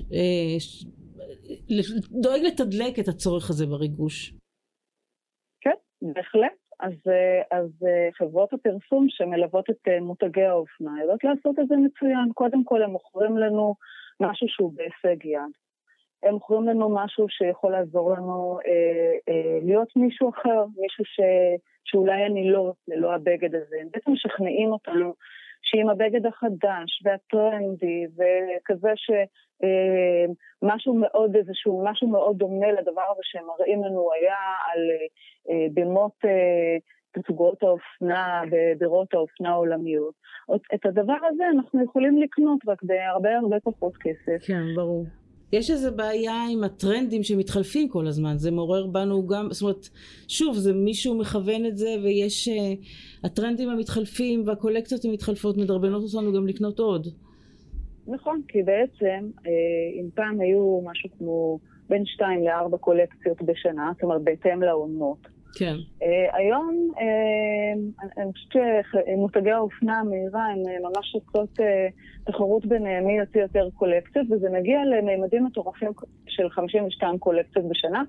דואג 2.12 2.42
לתדלק 2.42 3.00
את 3.00 3.08
הצורך 3.08 3.50
הזה 3.50 3.66
בריגוש. 3.66 4.34
כן, 5.62 5.76
בהחלט. 6.02 6.60
אז, 6.80 6.94
אה, 7.08 7.58
אז 7.58 7.70
אה, 7.88 8.10
חברות 8.14 8.54
הפרסום 8.54 9.06
שמלוות 9.10 9.70
את 9.70 9.88
אה, 9.88 10.00
מותגי 10.02 10.44
האופנה 10.44 10.92
יודעות 11.02 11.24
לעשות 11.24 11.60
את 11.60 11.68
זה 11.68 11.76
מצוין. 11.76 12.32
קודם 12.34 12.64
כל 12.64 12.84
הם 12.84 12.90
מוכרים 12.90 13.38
לנו 13.38 13.76
משהו 14.20 14.48
שהוא 14.50 14.74
בהישג 14.76 15.26
יד. 15.26 15.52
הם 16.24 16.34
מוכרים 16.34 16.68
לנו 16.68 16.96
משהו 16.96 17.26
שיכול 17.30 17.72
לעזור 17.72 18.14
לנו 18.14 18.60
אה, 18.66 19.34
אה, 19.34 19.60
להיות 19.62 19.96
מישהו 19.96 20.30
אחר, 20.30 20.66
מישהו 20.78 21.06
ש, 21.06 21.20
שאולי 21.86 22.26
אני 22.26 22.52
לא, 22.52 22.74
ללא 22.88 23.14
הבגד 23.14 23.56
הזה. 23.56 23.76
הם 23.82 23.88
בעצם 23.92 24.12
משכנעים 24.12 24.72
אותנו 24.72 25.14
שעם 25.62 25.90
הבגד 25.90 26.26
החדש 26.26 27.02
והטרנדי 27.04 28.06
וכזה 28.16 28.90
שמשהו 28.96 30.94
אה, 30.94 31.00
מאוד, 31.00 31.36
איזשהו 31.36 31.84
משהו 31.86 32.08
מאוד 32.08 32.38
דומה 32.38 32.72
לדבר 32.72 33.04
הזה 33.12 33.22
שהם 33.24 33.46
מראים 33.48 33.84
לנו 33.84 34.10
היה 34.14 34.36
על 34.74 34.82
אה, 35.50 35.68
במות 35.74 36.26
אה, 36.26 36.78
תצוגות 37.12 37.64
האופנה, 37.64 38.42
בבירות 38.52 39.14
האופנה 39.14 39.50
העולמיות. 39.50 40.14
את 40.74 40.86
הדבר 40.86 41.18
הזה 41.30 41.44
אנחנו 41.56 41.84
יכולים 41.84 42.22
לקנות 42.22 42.60
רק 42.68 42.84
בהרבה 42.84 43.38
הרבה 43.38 43.58
פחות 43.64 43.94
כסף. 43.98 44.48
כן, 44.48 44.64
ברור. 44.76 45.06
יש 45.52 45.72
איזו 45.72 45.96
בעיה 45.96 46.46
עם 46.52 46.64
הטרנדים 46.64 47.24
שמתחלפים 47.24 47.90
כל 47.90 48.08
הזמן, 48.08 48.38
זה 48.38 48.52
מעורר 48.52 48.88
בנו 48.88 49.28
גם, 49.28 49.48
זאת 49.52 49.62
אומרת, 49.62 49.86
שוב, 50.28 50.56
זה 50.56 50.74
מישהו 50.74 51.18
מכוון 51.18 51.66
את 51.66 51.78
זה 51.78 51.96
ויש, 52.04 52.48
uh, 52.48 52.52
הטרנדים 53.24 53.70
המתחלפים 53.70 54.44
והקולקציות 54.46 55.06
המתחלפות 55.06 55.58
מדרבנות 55.58 56.04
אותנו 56.04 56.34
גם 56.34 56.48
לקנות 56.48 56.80
עוד. 56.80 57.08
נכון, 58.08 58.42
כי 58.48 58.64
בעצם, 58.64 59.30
אה, 59.46 59.52
אם 60.02 60.10
פעם 60.16 60.42
היו 60.42 60.82
משהו 60.86 61.10
כמו 61.18 61.60
בין 61.90 62.06
שתיים 62.06 62.44
לארבע 62.44 62.78
קולקציות 62.78 63.42
בשנה, 63.42 63.92
זאת 63.94 64.04
אומרת, 64.04 64.22
בהתאם 64.24 64.62
לעונות, 64.62 65.28
כן. 65.56 65.76
Uh, 65.76 66.06
היום, 66.38 66.92
uh, 66.96 68.04
אני 68.18 68.32
חושבת 68.34 68.54
שמותגי 68.92 69.52
האופנה 69.52 70.00
המהירה 70.00 70.46
הם 70.46 70.58
uh, 70.58 70.90
ממש 70.90 71.16
עושות 71.16 71.60
uh, 71.60 72.32
תחרות 72.32 72.66
ביניהם 72.66 73.06
מי 73.06 73.18
יוציא 73.18 73.42
יותר 73.42 73.70
קולקציות, 73.76 74.28
וזה 74.32 74.48
מגיע 74.50 74.80
למימדים 74.86 75.46
מטורפים 75.46 75.92
של 76.28 76.50
52 76.50 77.20
קולקציות 77.20 77.66
בשנה, 77.70 78.04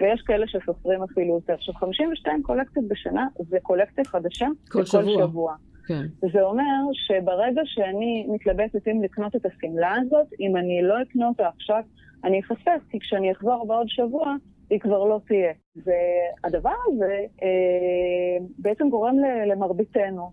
ויש 0.00 0.22
כאלה 0.22 0.46
שסופרים 0.46 1.02
אפילו 1.02 1.34
יותר. 1.34 1.52
עכשיו, 1.52 1.74
52 1.74 2.42
קולקציות 2.42 2.88
בשנה 2.88 3.26
זה 3.48 3.56
קולקציה 3.62 4.04
חדשה 4.04 4.46
כל 4.68 4.84
שבוע. 4.84 5.26
שבוע. 5.26 5.54
כן. 5.86 6.06
זה 6.32 6.42
אומר 6.42 6.92
שברגע 6.92 7.62
שאני 7.64 8.26
מתלבטת 8.28 8.88
אם 8.88 9.02
לקנות 9.02 9.36
את 9.36 9.46
השמלה 9.46 9.94
הזאת, 10.00 10.26
אם 10.40 10.56
אני 10.56 10.82
לא 10.82 11.02
אקנה 11.02 11.28
אותה 11.28 11.48
עכשיו, 11.48 11.82
אני 12.24 12.40
אפספס, 12.40 12.88
כי 12.90 13.00
כשאני 13.00 13.32
אחזור 13.32 13.66
בעוד 13.66 13.86
שבוע, 13.88 14.34
היא 14.70 14.80
כבר 14.80 15.04
לא 15.04 15.20
תהיה. 15.26 15.52
והדבר 15.76 16.74
הזה 16.86 17.18
אה, 17.42 18.46
בעצם 18.58 18.88
גורם 18.88 19.14
למרביתנו, 19.46 20.30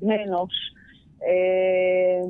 בני 0.00 0.24
אנוש, 0.24 0.74
אה, 1.22 2.20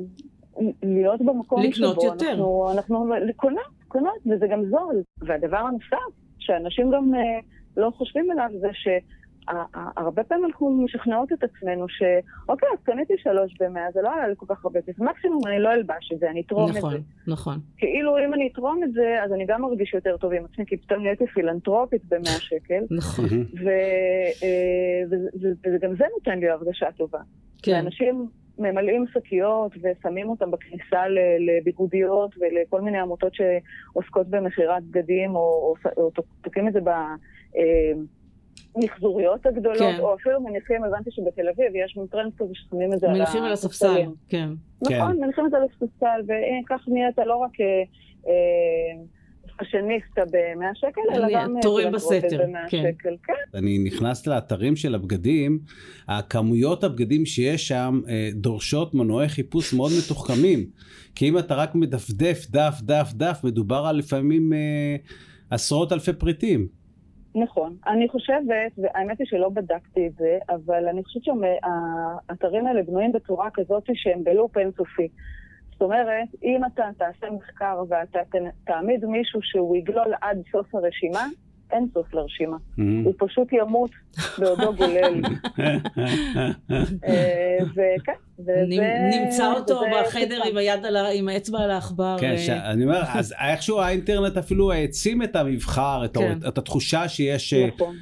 להיות 0.83 1.21
במקום 1.21 1.61
לקנות 1.61 2.01
שבו 2.01 2.05
יותר. 2.05 2.31
אנחנו, 2.31 2.71
אנחנו 2.71 3.05
קונות, 3.35 3.63
קונות, 3.87 4.17
וזה 4.31 4.47
גם 4.47 4.65
זול. 4.65 5.03
והדבר 5.17 5.57
הנוסף, 5.57 6.15
שאנשים 6.39 6.91
גם 6.91 7.15
אה, 7.15 7.39
לא 7.77 7.91
חושבים 7.97 8.31
עליו, 8.31 8.49
זה 8.59 8.67
ש... 8.73 8.87
הרבה 9.73 10.23
פעמים 10.23 10.45
אנחנו 10.45 10.83
משכנעות 10.83 11.33
את 11.33 11.43
עצמנו 11.43 11.85
שאוקיי, 11.89 12.69
אז 12.73 12.83
קניתי 12.83 13.13
שלוש 13.17 13.55
במאה, 13.59 13.91
זה 13.93 14.01
לא 14.01 14.13
היה 14.13 14.27
לי 14.27 14.33
כל 14.37 14.45
כך 14.49 14.65
הרבה 14.65 14.81
כסף, 14.81 14.99
מקסימום 14.99 15.41
אני 15.47 15.59
לא 15.59 15.73
אלבש 15.73 16.11
את 16.13 16.19
זה, 16.19 16.29
אני 16.29 16.41
אתרום 16.41 16.69
נכון, 16.69 16.95
את 16.95 16.99
זה. 16.99 17.31
נכון. 17.31 17.59
כאילו 17.77 18.17
אם 18.17 18.33
אני 18.33 18.49
אתרום 18.53 18.83
את 18.83 18.93
זה, 18.93 19.23
אז 19.23 19.33
אני 19.33 19.45
גם 19.45 19.61
מרגיש 19.61 19.93
יותר 19.93 20.17
טוב 20.17 20.33
עם 20.33 20.45
עצמי, 20.45 20.65
כי 20.65 20.77
פתאום 20.77 21.03
נהייתי 21.03 21.27
פילנטרופית 21.27 22.05
במאה 22.05 22.39
שקל. 22.39 22.83
נכון. 22.91 23.25
אה, 23.67 25.17
וגם 25.73 25.95
זה 25.95 26.05
נותן 26.17 26.39
לי 26.39 26.49
הרגשה 26.49 26.91
טובה. 26.91 27.19
כן. 27.63 27.75
אנשים 27.75 28.27
ממלאים 28.59 29.05
שקיות 29.13 29.71
ושמים 29.81 30.29
אותם 30.29 30.51
בכניסה 30.51 31.03
לביגודיות 31.39 32.35
ולכל 32.39 32.81
מיני 32.81 32.97
עמותות 32.97 33.33
שעוסקות 33.33 34.27
במכירת 34.27 34.83
בגדים, 34.83 35.35
או, 35.35 35.75
או 35.97 36.11
תוקעים 36.41 36.67
את 36.67 36.73
זה 36.73 36.79
ב... 36.81 36.89
אה, 38.59 38.81
מחזוריות 38.83 39.45
הגדולות, 39.45 39.77
כן. 39.79 39.99
או 39.99 40.15
אפילו 40.15 40.41
מניחים, 40.41 40.83
הבנתי 40.83 41.09
שבתל 41.11 41.49
אביב 41.49 41.75
יש 41.85 41.97
מין 41.97 42.07
טרנד 42.07 42.31
כזה 42.37 42.53
ששמים 42.53 42.93
את 42.93 42.99
זה 42.99 43.07
על 43.07 43.13
מניחים 43.13 43.43
על 43.43 43.51
הספסל, 43.51 44.05
כן. 44.29 44.49
נכון, 44.81 45.13
כן. 45.13 45.21
מניחים 45.21 45.45
את 45.45 45.51
זה 45.51 45.57
על 45.57 45.63
הספסל, 45.63 46.21
וכך 46.23 46.81
נהיית 46.87 47.17
לא 47.25 47.35
רק 47.35 47.61
אה, 47.61 48.33
fashionista 49.57 50.21
ב-100 50.31 50.65
שקל, 50.75 51.01
אלא 51.15 51.27
גם 51.33 51.55
תורם 51.61 51.91
בסתר, 51.91 52.45
כן. 52.69 52.83
שקל, 52.83 53.15
כן. 53.23 53.57
אני 53.57 53.77
נכנס 53.77 54.27
לאתרים 54.27 54.75
של 54.75 54.95
הבגדים, 54.95 55.59
הכמויות 56.07 56.83
הבגדים 56.83 57.25
שיש 57.25 57.67
שם 57.67 58.01
אה, 58.09 58.29
דורשות 58.33 58.93
מנועי 58.93 59.29
חיפוש 59.29 59.73
מאוד 59.73 59.91
מתוחכמים, 59.99 60.65
כי 61.15 61.29
אם 61.29 61.37
אתה 61.37 61.55
רק 61.55 61.75
מדפדף 61.75 62.45
דף 62.49 62.79
דף 62.81 63.11
דף, 63.13 63.39
מדובר 63.43 63.85
על 63.87 63.97
לפעמים 63.97 64.53
אה, 64.53 64.95
עשרות 65.49 65.91
אלפי 65.91 66.13
פריטים. 66.13 66.67
נכון. 67.35 67.75
אני 67.87 68.09
חושבת, 68.09 68.71
והאמת 68.77 69.19
היא 69.19 69.27
שלא 69.27 69.49
בדקתי 69.49 70.07
את 70.07 70.13
זה, 70.17 70.37
אבל 70.49 70.87
אני 70.87 71.03
חושבת 71.03 71.23
שהאתרים 71.23 72.67
האלה 72.67 72.83
בנויים 72.83 73.11
בצורה 73.11 73.49
כזאת 73.53 73.83
שהם 73.93 74.23
בלופ 74.23 74.57
אינסופי. 74.57 75.07
זאת 75.71 75.81
אומרת, 75.81 76.27
אם 76.43 76.61
אתה 76.73 76.83
תעשה 76.97 77.27
מחקר 77.31 77.83
ואתה 77.89 78.19
תעמיד 78.65 79.05
מישהו 79.05 79.39
שהוא 79.43 79.75
יגלול 79.75 80.13
עד 80.21 80.43
סוף 80.51 80.75
הרשימה, 80.75 81.25
אין 81.71 81.87
סוף 81.93 82.13
לרשימה. 82.13 82.57
הוא 83.03 83.13
פשוט 83.17 83.47
ימות 83.53 83.91
בעודו 84.39 84.75
גולל. 84.75 85.21
אה, 87.07 87.57
וכן, 87.75 88.13
וזה... 88.39 88.63
נמצא 89.19 89.53
אותו 89.53 89.81
בחדר 90.01 90.43
עם 90.43 90.57
היד, 90.57 90.85
על 90.85 90.95
ה... 90.95 91.09
עם 91.09 91.27
האצבע 91.27 91.59
על 91.59 91.71
העכבר. 91.71 92.17
כן, 92.19 92.37
ש... 92.37 92.49
אני 92.49 92.83
אומר, 92.83 93.01
אז 93.13 93.33
איכשהו 93.49 93.79
האינטרנט 93.79 94.37
אפילו 94.37 94.71
העצים 94.71 95.23
את 95.23 95.35
המבחר, 95.35 96.05
את, 96.05 96.17
כן. 96.17 96.37
את 96.47 96.57
התחושה 96.57 97.07
שיש... 97.07 97.53
אה, 97.53 97.67
נכון. 97.67 97.95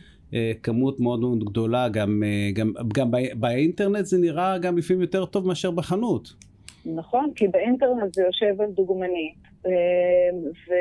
כמות 0.63 0.99
מאוד 0.99 1.19
מאוד 1.19 1.43
גדולה, 1.43 1.89
גם, 1.89 2.23
גם, 2.53 2.71
גם 2.93 3.11
באינטרנט 3.35 4.05
זה 4.05 4.17
נראה 4.17 4.57
גם 4.57 4.77
לפעמים 4.77 5.01
יותר 5.01 5.25
טוב 5.25 5.47
מאשר 5.47 5.71
בחנות. 5.71 6.33
נכון, 6.85 7.31
כי 7.35 7.47
באינטרנט 7.47 8.13
זה 8.13 8.23
יושב 8.23 8.61
על 8.61 8.71
דוגמנית, 8.71 9.35
אה, 9.65 9.71
ו, 10.67 10.73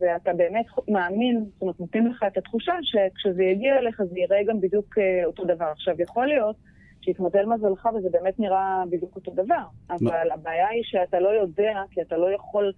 ואתה 0.00 0.32
באמת 0.32 0.66
מאמין, 0.88 1.44
זאת 1.52 1.62
אומרת, 1.62 1.80
נותנים 1.80 2.06
לך 2.06 2.24
את 2.26 2.36
התחושה 2.36 2.72
שכשזה 2.82 3.42
יגיע 3.42 3.78
אליך 3.78 4.02
זה 4.02 4.18
יראה 4.18 4.42
גם 4.48 4.60
בדיוק 4.60 4.98
אה, 4.98 5.24
אותו 5.26 5.44
דבר. 5.44 5.64
עכשיו, 5.64 5.94
יכול 5.98 6.26
להיות 6.26 6.56
שיתמודד 7.04 7.44
מזלך 7.46 7.88
וזה 7.96 8.08
באמת 8.12 8.38
נראה 8.38 8.82
בדיוק 8.90 9.16
אותו 9.16 9.30
דבר, 9.30 9.64
אבל 9.90 10.30
הבעיה 10.34 10.68
היא 10.68 10.82
שאתה 10.84 11.20
לא 11.20 11.28
יודע, 11.28 11.82
כי 11.90 12.02
אתה 12.02 12.16
לא 12.16 12.34
יכול 12.34 12.72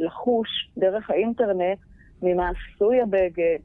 לחוש 0.00 0.48
דרך 0.78 1.10
האינטרנט 1.10 1.78
ממה 2.22 2.50
עשוי 2.50 3.00
הבגד, 3.00 3.58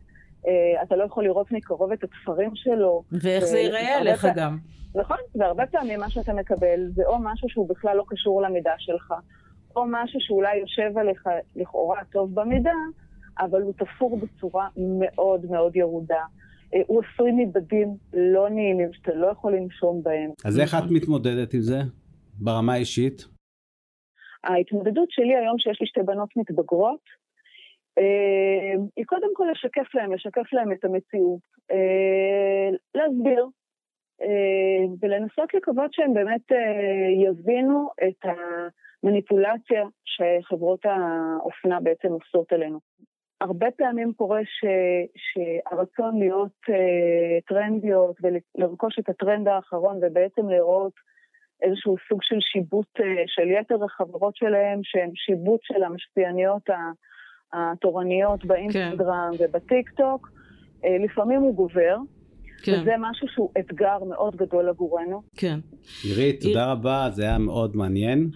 אה, 0.47 0.83
אתה 0.83 0.95
לא 0.95 1.03
יכול 1.03 1.23
לראות 1.23 1.51
מקרוב 1.51 1.91
את 1.91 2.03
התפרים 2.03 2.51
שלו. 2.55 3.03
ואיך 3.11 3.43
זה 3.43 3.57
ייראה 3.57 3.97
עליך 3.97 4.27
גם. 4.35 4.57
נכון, 4.95 5.17
והרבה 5.35 5.65
פעמים 5.65 5.99
מה 5.99 6.09
שאתה 6.09 6.33
מקבל 6.33 6.89
זה 6.95 7.03
או 7.05 7.19
משהו 7.19 7.49
שהוא 7.49 7.69
בכלל 7.69 7.97
לא 7.97 8.03
קשור 8.07 8.41
למידה 8.41 8.73
שלך, 8.77 9.13
או 9.75 9.85
משהו 9.87 10.19
שאולי 10.21 10.57
יושב 10.57 10.97
עליך 10.97 11.29
לכאורה 11.55 12.01
טוב 12.11 12.35
במידה, 12.35 12.73
אבל 13.39 13.61
הוא 13.61 13.73
תפור 13.73 14.19
בצורה 14.19 14.67
מאוד 14.77 15.45
מאוד 15.45 15.75
ירודה. 15.75 16.23
אה, 16.73 16.81
הוא 16.87 17.01
עשוי 17.03 17.31
מבדים 17.31 17.97
לא 18.13 18.49
נעימים 18.49 18.93
שאתה 18.93 19.15
לא 19.15 19.27
יכול 19.27 19.55
לנשום 19.55 20.03
בהם. 20.03 20.31
אז 20.45 20.59
איך 20.59 20.75
את 20.75 20.91
מתמודדת 20.91 21.53
עם 21.53 21.61
זה 21.61 21.79
ברמה 22.39 22.73
האישית? 22.73 23.25
ההתמודדות 24.43 25.11
שלי 25.11 25.35
היום 25.35 25.59
שיש 25.59 25.81
לי 25.81 25.87
שתי 25.87 25.99
בנות 26.05 26.29
מתבגרות, 26.35 27.03
אה, 27.97 28.83
היא 28.95 29.05
קודם 29.05 29.29
כל 29.33 29.47
לשקף 29.51 29.95
להם, 29.95 30.13
לשקף 30.13 30.53
להם 30.53 30.71
את 30.71 30.85
המציאות, 30.85 31.41
אה, 31.71 32.69
להסביר 32.95 33.47
ולנסות 35.01 35.53
לקוות 35.53 35.93
שהם 35.93 36.13
באמת 36.13 36.51
יבינו 37.27 37.89
את 38.07 38.29
המניפולציה 39.03 39.83
שחברות 40.05 40.79
האופנה 40.85 41.79
בעצם 41.79 42.07
עושות 42.07 42.53
עלינו. 42.53 42.79
הרבה 43.41 43.67
פעמים 43.77 44.13
קורה 44.13 44.39
ש, 44.43 44.65
שהרצון 45.15 46.19
להיות 46.19 46.57
uh, 46.69 46.73
טרנדיות 47.47 48.15
ולרכוש 48.21 48.99
את 48.99 49.09
הטרנד 49.09 49.47
האחרון 49.47 49.99
ובעצם 50.01 50.49
לראות 50.49 50.93
איזשהו 51.61 51.95
סוג 52.09 52.19
של 52.23 52.35
שיבוט 52.39 52.99
uh, 52.99 53.03
של 53.27 53.47
יתר 53.61 53.83
החברות 53.83 54.35
שלהם, 54.35 54.79
שהן 54.83 55.11
שיבוט 55.15 55.59
של 55.63 55.83
המשפיעניות 55.83 56.69
התורניות 57.53 58.45
באינסטגרם 58.45 59.31
כן. 59.37 59.43
ובטיק 59.43 59.89
טוק, 59.89 60.29
uh, 60.81 60.87
לפעמים 61.05 61.41
הוא 61.41 61.55
גובר. 61.55 61.97
כן. 62.63 62.79
וזה 62.81 62.91
משהו 62.99 63.27
שהוא 63.27 63.49
אתגר 63.59 64.03
מאוד 64.09 64.35
גדול 64.35 64.69
עבורנו. 64.69 65.21
כן. 65.35 65.59
עירית, 66.03 66.41
תודה 66.41 66.71
רבה, 66.71 67.09
זה 67.11 67.23
היה 67.23 67.37
מאוד 67.37 67.75
מעניין. 67.75 68.29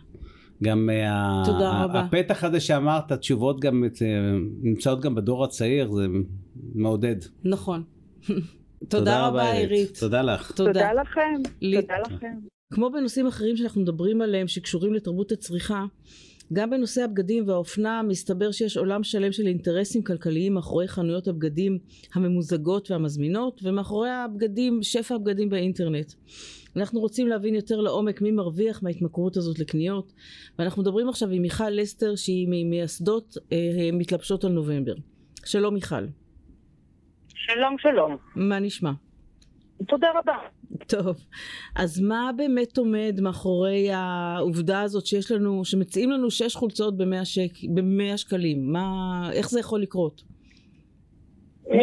גם 0.63 0.89
אה, 0.89 1.43
רבה. 1.83 1.99
הפתח 1.99 2.43
הזה 2.43 2.59
שאמרת, 2.59 3.11
התשובות 3.11 3.59
גם 3.59 3.83
אה, 3.83 3.89
נמצאות 4.61 5.01
גם 5.01 5.15
בדור 5.15 5.43
הצעיר, 5.43 5.91
זה 5.91 6.05
מעודד. 6.75 7.15
נכון. 7.43 7.83
תודה 8.89 9.27
רבה, 9.27 9.51
עירית. 9.51 9.97
תודה 9.99 10.21
לך. 10.21 10.51
תודה 10.51 10.93
לכם. 10.93 11.41
לי- 11.61 11.81
תודה 11.81 11.93
לכם. 12.05 12.33
כמו 12.73 12.89
בנושאים 12.89 13.27
אחרים 13.27 13.57
שאנחנו 13.57 13.81
מדברים 13.81 14.21
עליהם 14.21 14.47
שקשורים 14.47 14.93
לתרבות 14.93 15.31
הצריכה, 15.31 15.85
גם 16.53 16.69
בנושא 16.69 17.01
הבגדים 17.03 17.47
והאופנה 17.47 18.01
מסתבר 18.03 18.51
שיש 18.51 18.77
עולם 18.77 19.03
שלם 19.03 19.31
של 19.31 19.47
אינטרסים 19.47 20.03
כלכליים 20.03 20.53
מאחורי 20.53 20.87
חנויות 20.87 21.27
הבגדים 21.27 21.77
הממוזגות 22.13 22.91
והמזמינות 22.91 23.61
ומאחורי 23.63 24.09
הבגדים, 24.09 24.79
שפע 24.83 25.15
הבגדים 25.15 25.49
באינטרנט. 25.49 26.13
אנחנו 26.75 26.99
רוצים 26.99 27.27
להבין 27.27 27.55
יותר 27.55 27.81
לעומק 27.81 28.21
מי 28.21 28.31
מרוויח 28.31 28.83
מההתמכרות 28.83 29.37
הזאת 29.37 29.59
לקניות 29.59 30.13
ואנחנו 30.59 30.81
מדברים 30.81 31.09
עכשיו 31.09 31.29
עם 31.29 31.41
מיכל 31.41 31.69
לסטר 31.69 32.15
שהיא 32.15 32.47
ממייסדות 32.49 33.37
אה, 33.51 33.89
מתלבשות 33.93 34.43
על 34.43 34.51
נובמבר. 34.51 34.93
שלום 35.45 35.73
מיכל, 35.73 36.05
שלום, 37.45 37.77
שלום. 37.77 38.17
מה 38.35 38.59
נשמע? 38.59 38.91
תודה 39.87 40.07
רבה. 40.15 40.37
טוב, 40.87 41.17
אז 41.75 42.01
מה 42.01 42.29
באמת 42.37 42.77
עומד 42.77 43.19
מאחורי 43.21 43.91
העובדה 43.91 44.81
הזאת 44.81 45.05
שיש 45.05 45.31
לנו, 45.31 45.65
שמציעים 45.65 46.11
לנו 46.11 46.31
שש 46.31 46.55
חולצות 46.55 46.97
במאה, 46.97 47.25
שק, 47.25 47.51
במאה 47.75 48.17
שקלים? 48.17 48.71
מה, 48.71 49.29
איך 49.33 49.49
זה 49.49 49.59
יכול 49.59 49.81
לקרות? 49.81 50.23
אה, 51.71 51.77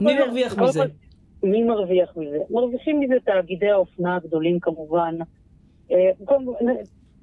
מי 0.00 0.14
מרוויח 0.18 0.58
מזה? 0.58 0.80
כל, 0.80 1.11
מי 1.42 1.62
מרוויח 1.62 2.16
מזה? 2.16 2.38
מרוויחים 2.50 3.00
מזה 3.00 3.14
תאגידי 3.24 3.70
האופנה 3.70 4.16
הגדולים 4.16 4.60
כמובן. 4.60 5.14
אה, 5.92 6.10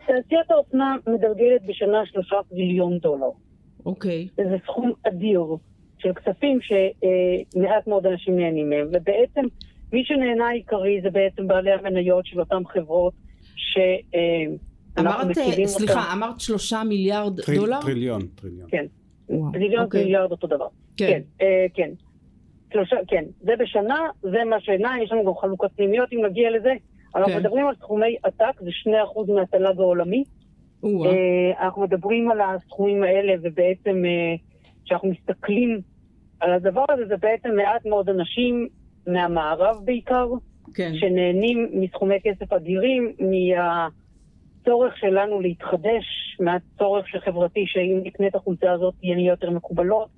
תעשיית 0.08 0.52
האופנה 0.52 0.96
מדרגלת 1.08 1.66
בשנה 1.66 2.06
שלושה 2.06 2.36
טריליון 2.50 2.98
דולר. 2.98 3.30
אוקיי, 3.86 4.28
זה 4.36 4.58
סכום 4.66 4.92
אדיר 5.08 5.46
של 5.98 6.14
כספים 6.14 6.60
שמעט 6.62 7.88
מאוד 7.88 8.06
אנשים 8.06 8.36
נהנים 8.40 8.70
מהם. 8.70 8.88
ובעצם 8.88 9.42
מי 9.94 10.04
שנהנה 10.06 10.48
העיקרי 10.48 11.00
זה 11.04 11.10
בעצם 11.10 11.48
בעלי 11.48 11.72
המניות 11.72 12.26
של 12.26 12.40
אותן 12.40 12.64
חברות 12.74 13.14
שאנחנו 13.56 14.60
אמרת, 15.00 15.28
מכירים 15.38 15.66
סליחה, 15.68 16.14
אמרת 16.14 16.40
שלושה 16.40 16.82
מיליארד 16.84 17.42
טריל- 17.42 17.60
דולר? 17.60 17.82
טריליון, 17.82 18.22
טריליון. 18.36 18.70
כן. 18.70 18.86
וואו, 19.30 19.52
טריליון 19.52 19.84
אוקיי. 19.84 20.04
מיליארד 20.04 20.32
אותו 20.32 20.48
דבר. 20.48 20.68
כן, 20.98 21.08
כן, 21.08 21.22
אה, 21.42 21.66
כן. 21.74 21.90
שלושה, 22.74 22.96
כן. 23.08 23.24
זה 23.40 23.52
בשנה, 23.60 24.00
זה 24.22 24.44
מה 24.50 24.60
שנע, 24.60 24.92
יש 25.04 25.12
לנו 25.12 25.26
גם 25.26 25.34
חלוקת 25.42 25.70
פנימיות 25.76 26.14
אם 26.14 26.26
נגיע 26.26 26.52
לזה. 26.52 26.74
אבל 27.16 27.26
כן. 27.26 27.32
אנחנו 27.32 27.40
מדברים 27.40 27.68
על 27.68 27.76
סכומי 27.76 28.16
עתק, 28.24 28.62
זה 28.62 28.70
2% 28.70 29.32
מהתל"ג 29.34 29.80
העולמי. 29.80 30.24
אה, 30.84 31.66
אנחנו 31.66 31.82
מדברים 31.82 32.32
על 32.32 32.42
הסכומים 32.42 33.04
האלה, 33.04 33.34
ובעצם 33.42 34.06
אה, 34.06 34.36
כשאנחנו 34.86 35.10
מסתכלים 35.10 35.82
על 36.40 36.54
הדבר 36.54 36.86
הזה, 36.90 37.06
זה 37.06 37.18
בעצם 37.18 37.50
מעט 37.56 37.86
מאוד 37.86 38.10
אנשים 38.10 38.68
מהמערב 39.08 39.76
בעיקר, 39.86 40.28
כן, 40.74 40.92
שנהנים 40.94 41.70
מסכומי 41.74 42.16
כסף 42.24 42.54
אדירים, 42.54 43.14
מהצורך 43.20 44.98
שלנו 44.98 45.42
להתחדש, 45.42 46.38
מהצורך 46.40 47.06
חברתי 47.26 47.64
שאם 47.68 48.00
נקנה 48.04 48.28
את 48.28 48.36
החולצה 48.36 48.72
הזאת 48.72 48.94
נהיה 49.04 49.30
יותר 49.30 49.50
מקובלות, 49.50 50.10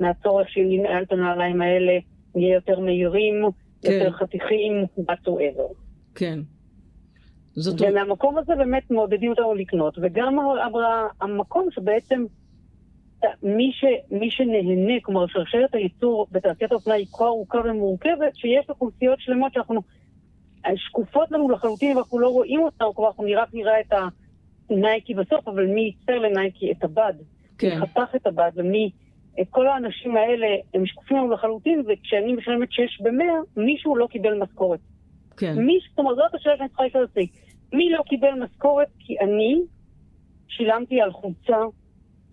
מהצורך 0.00 0.48
שאם 0.48 0.68
ננעל 0.70 1.02
את 1.02 1.12
הנעליים 1.12 1.62
האלה 1.62 1.98
נהיה 2.34 2.54
יותר 2.54 2.80
מהירים, 2.80 3.34
כן. 3.82 3.92
יותר 3.92 4.12
חתיכים, 4.12 4.84
whatsoever. 4.98 5.72
כן. 6.14 6.38
זאת 7.54 7.80
ומהמקום 7.80 8.38
הזה 8.38 8.54
באמת 8.54 8.90
מעודדים 8.90 9.30
אותנו 9.30 9.54
לקנות, 9.54 9.98
וגם 10.02 10.36
המקום 11.20 11.68
שבעצם 11.70 12.24
מי, 13.42 13.70
ש, 13.74 13.84
מי 14.10 14.30
שנהנה, 14.30 14.92
כלומר 15.02 15.26
שרשרת 15.26 15.74
הייצור 15.74 16.26
בתעשיית 16.32 16.72
האופנה 16.72 16.94
היא 16.94 17.06
כה 17.06 17.24
ארוכה 17.24 17.58
ומורכבת, 17.64 18.36
שיש 18.36 18.66
אוכלוסיות 18.68 19.20
שלמות 19.20 19.52
שאנחנו, 19.52 19.80
שקופות 20.76 21.30
לנו 21.30 21.50
לחלוטין 21.50 21.96
ואנחנו 21.96 22.18
לא 22.18 22.28
רואים 22.28 22.60
אותן, 22.60 22.84
כלומר 22.94 23.08
אנחנו 23.08 23.24
רק 23.36 23.54
נראה 23.54 23.80
את 23.80 23.92
הנייקי 24.70 25.14
בסוף, 25.14 25.48
אבל 25.48 25.66
מי 25.66 25.80
ייצר 25.80 26.18
לנייקי 26.18 26.72
את 26.72 26.84
הבד, 26.84 27.14
כן, 27.58 27.80
מי 27.80 27.86
חתך 27.86 28.14
את 28.16 28.26
הבד 28.26 28.50
ומי, 28.54 28.90
כל 29.50 29.66
האנשים 29.66 30.16
האלה 30.16 30.46
הם 30.74 30.86
שקופים 30.86 31.16
לנו 31.16 31.30
לחלוטין, 31.30 31.82
וכשאני 31.86 32.32
משלמת 32.32 32.72
6 32.72 33.00
ב-100, 33.00 33.60
מישהו 33.60 33.96
לא 33.96 34.06
קיבל 34.06 34.34
משכורת. 34.34 34.80
כן, 35.36 35.58
מי, 35.58 35.78
זאת 35.90 35.98
אומרת, 35.98 36.16
זאת 36.16 36.34
השאלה 36.34 36.56
שאני 36.56 36.68
צריכה 36.68 36.84
לשאול 36.84 37.02
אותי. 37.02 37.26
מי 37.72 37.90
לא 37.90 38.02
קיבל 38.02 38.30
משכורת? 38.44 38.88
כי 38.98 39.20
אני 39.20 39.60
שילמתי 40.48 41.00
על 41.00 41.12
חולצה 41.12 41.56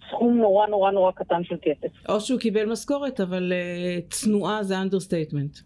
סכום 0.09 0.37
נורא 0.37 0.67
נורא 0.67 0.91
נורא 0.91 1.11
קטן 1.11 1.43
של 1.43 1.55
כסף. 1.61 2.09
או 2.09 2.21
שהוא 2.21 2.39
קיבל 2.39 2.71
משכורת, 2.71 3.19
אבל 3.19 3.53
אה, 3.53 3.99
צנועה 4.09 4.63
זה 4.63 4.81
understatement. 4.81 5.58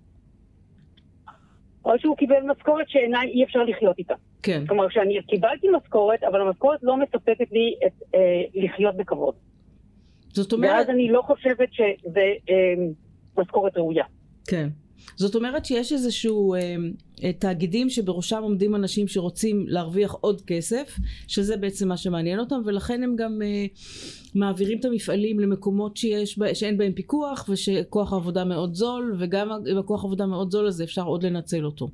או 1.85 1.99
שהוא 1.99 2.17
קיבל 2.17 2.41
משכורת 2.43 2.89
שאיננה 2.89 3.27
אי 3.27 3.43
אפשר 3.43 3.63
לחיות 3.63 3.97
איתה. 3.97 4.13
כן, 4.43 4.65
כלומר, 4.67 4.89
שאני 4.89 5.21
קיבלתי 5.27 5.67
משכורת, 5.77 6.23
אבל 6.23 6.41
המשכורת 6.41 6.79
לא 6.83 6.97
מספקת 6.97 7.51
לי 7.51 7.75
את, 7.87 8.03
אה, 8.15 8.43
לחיות 8.53 8.95
בכבוד. 8.95 9.35
זאת 10.33 10.53
אומרת, 10.53 10.71
ואז 10.71 10.89
אני 10.89 11.11
לא 11.11 11.21
חושבת 11.21 11.73
שזה 11.73 12.25
אה, 12.49 12.85
משכורת 13.37 13.77
ראויה. 13.77 14.05
כן. 14.47 14.69
זאת 15.15 15.35
אומרת 15.35 15.65
שיש 15.65 15.91
איזשהו 15.91 16.53
אה, 16.53 16.75
אה, 17.23 17.33
תאגידים 17.33 17.89
שבראשם 17.89 18.43
עומדים 18.43 18.75
אנשים 18.75 19.07
שרוצים 19.07 19.65
להרוויח 19.67 20.13
עוד 20.21 20.41
כסף, 20.47 20.95
שזה 21.27 21.57
בעצם 21.57 21.87
מה 21.87 21.97
שמעניין 21.97 22.39
אותם, 22.39 22.61
ולכן 22.65 23.03
הם 23.03 23.15
גם 23.15 23.41
אה, 23.41 23.65
מעבירים 24.35 24.79
את 24.79 24.85
המפעלים 24.85 25.39
למקומות 25.39 25.97
שיש, 25.97 26.39
שאין 26.53 26.77
בהם 26.77 26.93
פיקוח, 26.93 27.49
ושכוח 27.49 28.13
העבודה 28.13 28.45
מאוד 28.45 28.73
זול, 28.73 29.15
וגם 29.19 29.49
עם 29.71 29.77
הכוח 29.77 30.05
עבודה 30.05 30.25
מאוד 30.25 30.51
זול 30.51 30.67
הזה 30.67 30.83
אפשר 30.83 31.03
עוד 31.03 31.25
לנצל 31.25 31.65
אותו. 31.65 31.87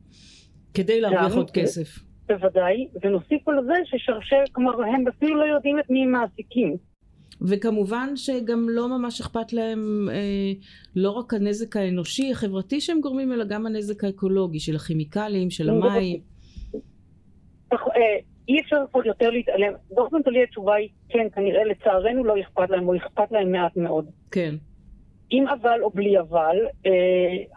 כדי 0.73 1.01
להרוויח 1.01 1.31
גם, 1.31 1.37
עוד 1.37 1.51
כסף. 1.51 1.99
בוודאי, 2.27 2.87
ונוסיף 3.03 3.47
על 3.47 3.55
זה 3.65 3.73
ששרשר, 3.85 4.43
כלומר, 4.51 4.83
הם 4.83 5.07
אפילו 5.07 5.35
לא 5.39 5.55
יודעים 5.55 5.79
את 5.79 5.89
מי 5.89 6.03
הם 6.03 6.11
מעסיקים. 6.11 6.77
וכמובן 7.41 8.09
שגם 8.15 8.69
לא 8.69 8.89
ממש 8.89 9.21
אכפת 9.21 9.53
להם 9.53 10.07
אה, 10.11 10.51
לא 10.95 11.11
רק 11.11 11.33
הנזק 11.33 11.75
האנושי 11.77 12.31
החברתי 12.31 12.81
שהם 12.81 13.01
גורמים 13.01 13.33
אלא 13.33 13.43
גם 13.43 13.65
הנזק 13.65 14.03
האקולוגי 14.03 14.59
של 14.59 14.75
הכימיקלים 14.75 15.49
של 15.49 15.69
המים 15.69 16.19
אה, 17.73 17.77
אי 18.49 18.59
אפשר 18.61 18.77
פה 18.91 19.01
יותר 19.05 19.29
להתעלם. 19.29 19.73
באופן 19.91 20.23
כללי 20.23 20.43
התשובה 20.43 20.75
היא 20.75 20.89
כן, 21.09 21.27
כנראה 21.35 21.63
לצערנו 21.63 22.23
לא 22.23 22.33
אכפת 22.41 22.69
להם, 22.69 22.87
או 22.87 22.95
אכפת 22.97 23.31
להם 23.31 23.51
מעט 23.51 23.77
מאוד. 23.77 24.05
כן 24.31 24.55
עם 25.29 25.47
אבל 25.47 25.79
או 25.83 25.89
בלי 25.89 26.19
אבל, 26.19 26.55
אה, 26.85 26.91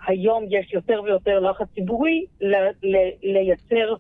היום 0.07 0.45
יש 0.51 0.73
יותר 0.73 1.03
ויותר 1.05 1.41
לחץ 1.41 1.67
ציבורי 1.75 2.25
ל- 2.41 2.87
ל- 2.87 3.33
לייצר 3.33 3.95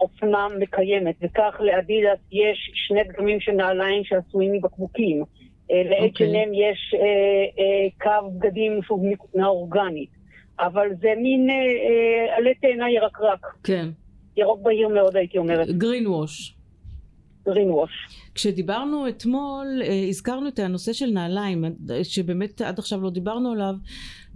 אופנה 0.00 0.46
מקיימת, 0.58 1.14
וכך 1.22 1.54
לאדידס 1.60 2.18
יש 2.32 2.70
שני 2.74 3.04
דגמים 3.04 3.40
של 3.40 3.52
נעליים 3.52 4.04
שעשויים 4.04 4.52
מבקבוקים. 4.52 5.24
אה, 5.70 5.82
ל-H&M 5.82 6.50
יש 6.52 6.94
אה, 6.94 7.00
אה, 7.58 7.88
קו 8.00 8.30
בגדים 8.30 8.80
שהוא 8.82 9.10
מכותנה 9.12 9.46
אורגנית, 9.46 10.10
אבל 10.60 10.88
זה 11.00 11.08
מין 11.22 11.50
אה, 11.50 11.54
אה, 11.54 12.36
עלה 12.36 12.50
תאנה 12.60 12.90
ירקרק, 12.90 13.46
כן. 13.64 13.88
ירוק 14.36 14.60
בהיר 14.62 14.88
מאוד 14.88 15.16
הייתי 15.16 15.38
אומרת, 15.38 15.68
גרין 15.68 16.06
ווש 16.06 16.55
wash. 17.54 18.14
כשדיברנו 18.34 19.08
אתמול 19.08 19.66
אה, 19.82 20.04
הזכרנו 20.08 20.48
את 20.48 20.58
הנושא 20.58 20.92
של 20.92 21.06
נעליים 21.06 21.64
אה, 21.64 22.04
שבאמת 22.04 22.60
עד 22.60 22.78
עכשיו 22.78 23.00
לא 23.00 23.10
דיברנו 23.10 23.52
עליו 23.52 23.74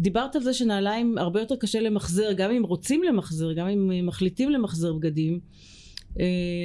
דיברת 0.01 0.37
על 0.37 0.43
זה 0.43 0.55
שנעליים 0.55 1.19
הרבה 1.19 1.41
יותר 1.41 1.57
קשה 1.57 1.81
למחזר 1.81 2.33
גם 2.33 2.51
אם 2.51 2.63
רוצים 2.65 3.03
למחזר 3.03 3.53
גם 3.53 3.69
אם 3.69 3.91
אה, 3.93 4.03
מחליטים 4.03 4.51
למחזר 4.51 4.93
בגדים 4.93 5.41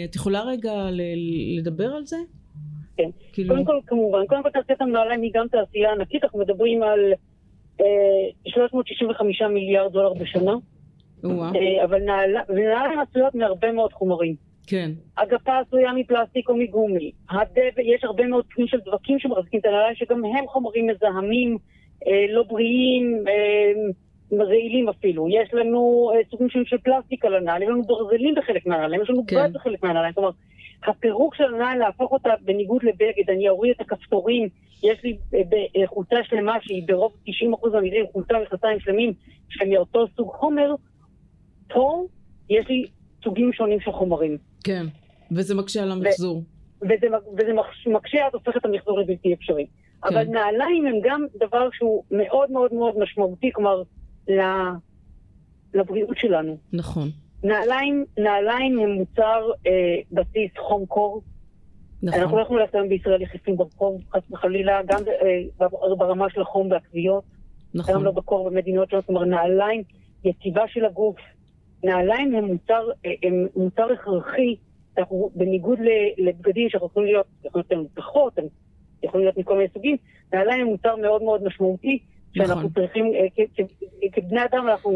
את 0.09 0.15
יכולה 0.15 0.41
רגע 0.43 0.73
לדבר 1.57 1.85
על 1.95 2.05
זה? 2.05 2.17
כן. 2.97 3.09
כאילו, 3.33 3.49
קודם 3.49 3.65
כל, 3.65 3.79
כמובן, 3.87 4.25
קודם 4.27 4.43
כל 4.43 4.49
תעשיית 4.49 4.81
הנעליים 4.81 5.21
היא 5.21 5.31
גם 5.33 5.45
תעשייה 5.47 5.91
ענקית, 5.91 6.23
אנחנו 6.23 6.39
מדברים 6.39 6.83
על 6.83 6.99
אה, 7.81 7.85
365 8.47 9.41
מיליארד 9.41 9.91
דולר 9.93 10.13
בשנה, 10.13 10.53
אבל 11.83 11.99
נעל- 11.99 12.45
ונעליים 12.49 12.99
עשויות 12.99 13.35
מהרבה 13.35 13.71
מאוד 13.71 13.93
חומרים. 13.93 14.35
כן 14.67 14.91
הגפה 15.17 15.59
עשויה 15.59 15.93
מפלסטיק 15.93 16.49
או 16.49 16.55
מגומי, 16.55 17.11
הדבק, 17.29 17.83
יש 17.95 18.03
הרבה 18.03 18.27
מאוד 18.27 18.45
פנים 18.55 18.67
של 18.67 18.77
דבקים 18.85 19.19
שמחזיקים 19.19 19.59
את 19.59 19.65
הנעליים, 19.65 19.95
שגם 19.95 20.25
הם 20.25 20.47
חומרים 20.47 20.87
מזהמים, 20.87 21.57
אה, 22.07 22.25
לא 22.29 22.43
בריאים, 22.43 23.23
אה, 23.27 23.91
רעילים 24.45 24.89
אפילו. 24.89 25.27
יש 25.29 25.53
לנו 25.53 26.11
אה, 26.13 26.19
סוגים 26.31 26.49
שונים 26.49 26.65
של 26.65 26.77
פלסטיק 26.77 27.25
על 27.25 27.35
הנעל, 27.35 27.61
יש 27.61 27.69
לנו 27.69 27.83
ברזלים 27.83 28.35
בחלק 28.35 28.65
מהנעליים, 28.65 29.01
יש 29.01 29.09
לנו 29.09 29.23
כן. 29.27 29.35
בד 29.35 29.53
בחלק 29.53 29.83
מהנעליים. 29.83 30.13
כלומר, 30.13 30.29
הפירוק 30.87 31.35
של 31.35 31.55
הנעל, 31.55 31.77
להפוך 31.77 32.11
אותה 32.11 32.29
בניגוד 32.41 32.83
לבגד, 32.83 33.29
אני 33.29 33.49
אוריד 33.49 33.71
את 33.75 33.81
הכפתורים, 33.81 34.49
יש 34.83 35.03
לי 35.03 35.17
אה, 35.33 35.39
אה, 35.75 35.87
חולצה 35.87 36.15
שלמה 36.23 36.57
שהיא 36.61 36.83
ברוב 36.87 37.13
90% 37.27 37.29
מהמקרים 37.73 38.05
חולצה 38.13 38.33
מכנסיים 38.41 38.79
שלמים 38.79 39.13
שהם 39.49 39.69
מאותו 39.69 40.07
סוג 40.15 40.31
חומר, 40.31 40.75
פה 41.67 42.05
יש 42.49 42.67
לי 42.69 42.85
סוגים 43.25 43.53
שונים 43.53 43.79
של 43.79 43.91
חומרים. 43.91 44.37
כן 44.63 44.85
וזה 45.31 45.55
מקשה 45.55 45.83
על 45.83 45.91
המחזור 45.91 46.43
וזה, 46.81 47.07
וזה 47.37 47.51
מקשה, 47.85 48.27
את 48.27 48.33
הופך 48.33 48.57
את 48.57 48.65
המחזור 48.65 48.99
לבלתי 48.99 49.33
אפשרי. 49.33 49.65
כן. 49.65 50.07
אבל 50.07 50.23
נעליים 50.23 50.85
הם 50.85 50.95
גם 51.03 51.25
דבר 51.39 51.69
שהוא 51.73 52.03
מאוד 52.11 52.51
מאוד 52.51 52.73
מאוד 52.73 52.99
משמעותי, 52.99 53.51
כלומר, 53.53 53.83
לבריאות 55.73 56.17
שלנו. 56.17 56.57
נכון. 56.73 57.07
נעליים, 57.43 58.05
נעליים 58.17 58.79
הם 58.79 58.89
מוצר 58.91 59.51
אה, 59.67 59.71
בסיס 60.11 60.51
חום 60.57 60.85
קור. 60.85 61.21
נכון. 62.03 62.19
אנחנו 62.19 62.37
לא 62.37 62.41
יכולים 62.41 62.61
ללכת 62.61 62.75
היום 62.75 62.89
בישראל 62.89 63.21
יחסים 63.21 63.57
ברחוב, 63.57 64.01
חס 64.11 64.21
וחלילה, 64.31 64.81
גם 64.85 64.99
אה, 65.07 65.67
ברמה 65.97 66.29
של 66.29 66.41
החום 66.41 66.71
והכוויות. 66.71 67.23
נכון. 67.73 67.95
גם 67.95 68.03
לא 68.03 68.11
בקור 68.11 68.49
במדינות 68.49 68.89
שלנו, 68.89 69.05
כלומר 69.05 69.25
נעליים, 69.25 69.83
יציבה 70.23 70.63
של 70.67 70.85
הגוף. 70.85 71.15
נעליים 71.85 72.35
הם 72.35 72.45
מוצר, 72.45 72.89
אה, 73.05 73.11
הם 73.23 73.47
מוצר 73.55 73.93
הכרחי, 73.93 74.55
אנחנו, 74.97 75.29
בניגוד 75.35 75.79
לבגדים 76.17 76.69
שאנחנו 76.69 76.87
יכולים 76.87 77.07
להיות, 77.07 77.25
יכולים 77.45 77.65
להיות 77.69 77.87
פחות, 77.95 78.39
הם 78.39 78.45
יכולים 79.03 79.25
להיות 79.25 79.37
מכל 79.37 79.57
מיני 79.57 79.69
סוגים, 79.73 79.97
נעליים 80.33 80.61
הם 80.61 80.67
מוצר 80.67 80.95
מאוד 80.95 81.23
מאוד 81.23 81.43
משמעותי, 81.43 81.99
שאנחנו 82.33 82.55
נכון. 82.55 82.69
צריכים, 82.69 83.05
אה, 83.05 84.09
כבני 84.11 84.45
אדם 84.45 84.67
אנחנו 84.67 84.91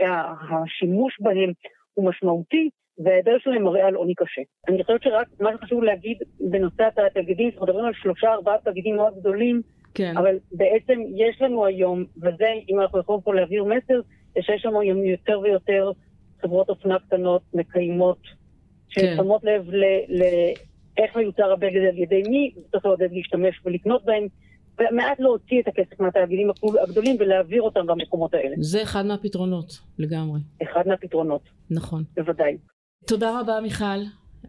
אה, 0.00 0.32
השימוש 0.50 1.16
בהם 1.20 1.52
הוא 1.94 2.08
משמעותי, 2.08 2.70
וההיעדר 2.98 3.36
שלהם 3.38 3.62
מראה 3.62 3.86
על 3.86 3.94
עוני 3.94 4.14
קשה. 4.14 4.42
אני 4.68 4.84
חושבת 4.84 5.02
שרק 5.02 5.26
מה 5.40 5.50
שחשוב 5.56 5.82
להגיד 5.82 6.16
בנושא 6.40 6.84
התאגידים, 7.06 7.48
אנחנו 7.48 7.66
מדברים 7.66 7.84
על 7.84 7.92
שלושה 7.94 8.32
ארבעה 8.32 8.58
תאגידים 8.64 8.96
מאוד 8.96 9.14
גדולים, 9.20 9.62
כן. 9.94 10.16
אבל 10.16 10.38
בעצם 10.52 11.00
יש 11.16 11.42
לנו 11.42 11.66
היום, 11.66 12.04
וזה 12.16 12.46
אם 12.68 12.80
אנחנו 12.80 13.00
יכולים 13.00 13.22
פה 13.22 13.34
להעביר 13.34 13.64
מסר, 13.64 14.00
שיש 14.40 14.64
לנו 14.64 14.80
היום 14.80 15.04
יותר 15.04 15.40
ויותר 15.40 15.90
חברות 16.42 16.68
אופנה 16.68 16.98
קטנות, 16.98 17.42
מקיימות, 17.54 18.18
ששמות 18.88 19.42
כן. 19.42 19.48
לב 19.48 19.70
לאיך 20.08 21.16
מיותר 21.16 21.52
הבגד 21.52 21.80
על 21.88 21.98
ידי 21.98 22.22
מי, 22.28 22.52
וצריך 22.56 22.84
לעודד 22.84 23.08
להשתמש 23.12 23.60
ולקנות 23.64 24.04
בהם. 24.04 24.26
ומעט 24.78 25.20
להוציא 25.20 25.60
את 25.60 25.68
הכסף 25.68 26.00
מהתאגידים 26.00 26.50
הגדולים 26.82 27.16
ולהעביר 27.20 27.62
אותם 27.62 27.80
למקומות 27.88 28.34
האלה. 28.34 28.56
זה 28.58 28.82
אחד 28.82 29.06
מהפתרונות, 29.06 29.80
לגמרי. 29.98 30.40
אחד 30.62 30.82
מהפתרונות. 30.86 31.42
נכון. 31.70 32.02
בוודאי. 32.16 32.56
תודה 33.06 33.40
רבה, 33.40 33.60
מיכל. 33.60 33.84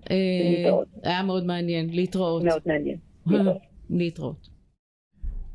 להתראות. 0.10 0.88
אה, 1.06 1.12
היה 1.12 1.24
מאוד 1.24 1.46
מעניין. 1.46 1.90
להתראות. 1.90 2.44
מאוד 2.44 2.62
מעניין. 2.66 2.98
להתראות. 3.90 4.55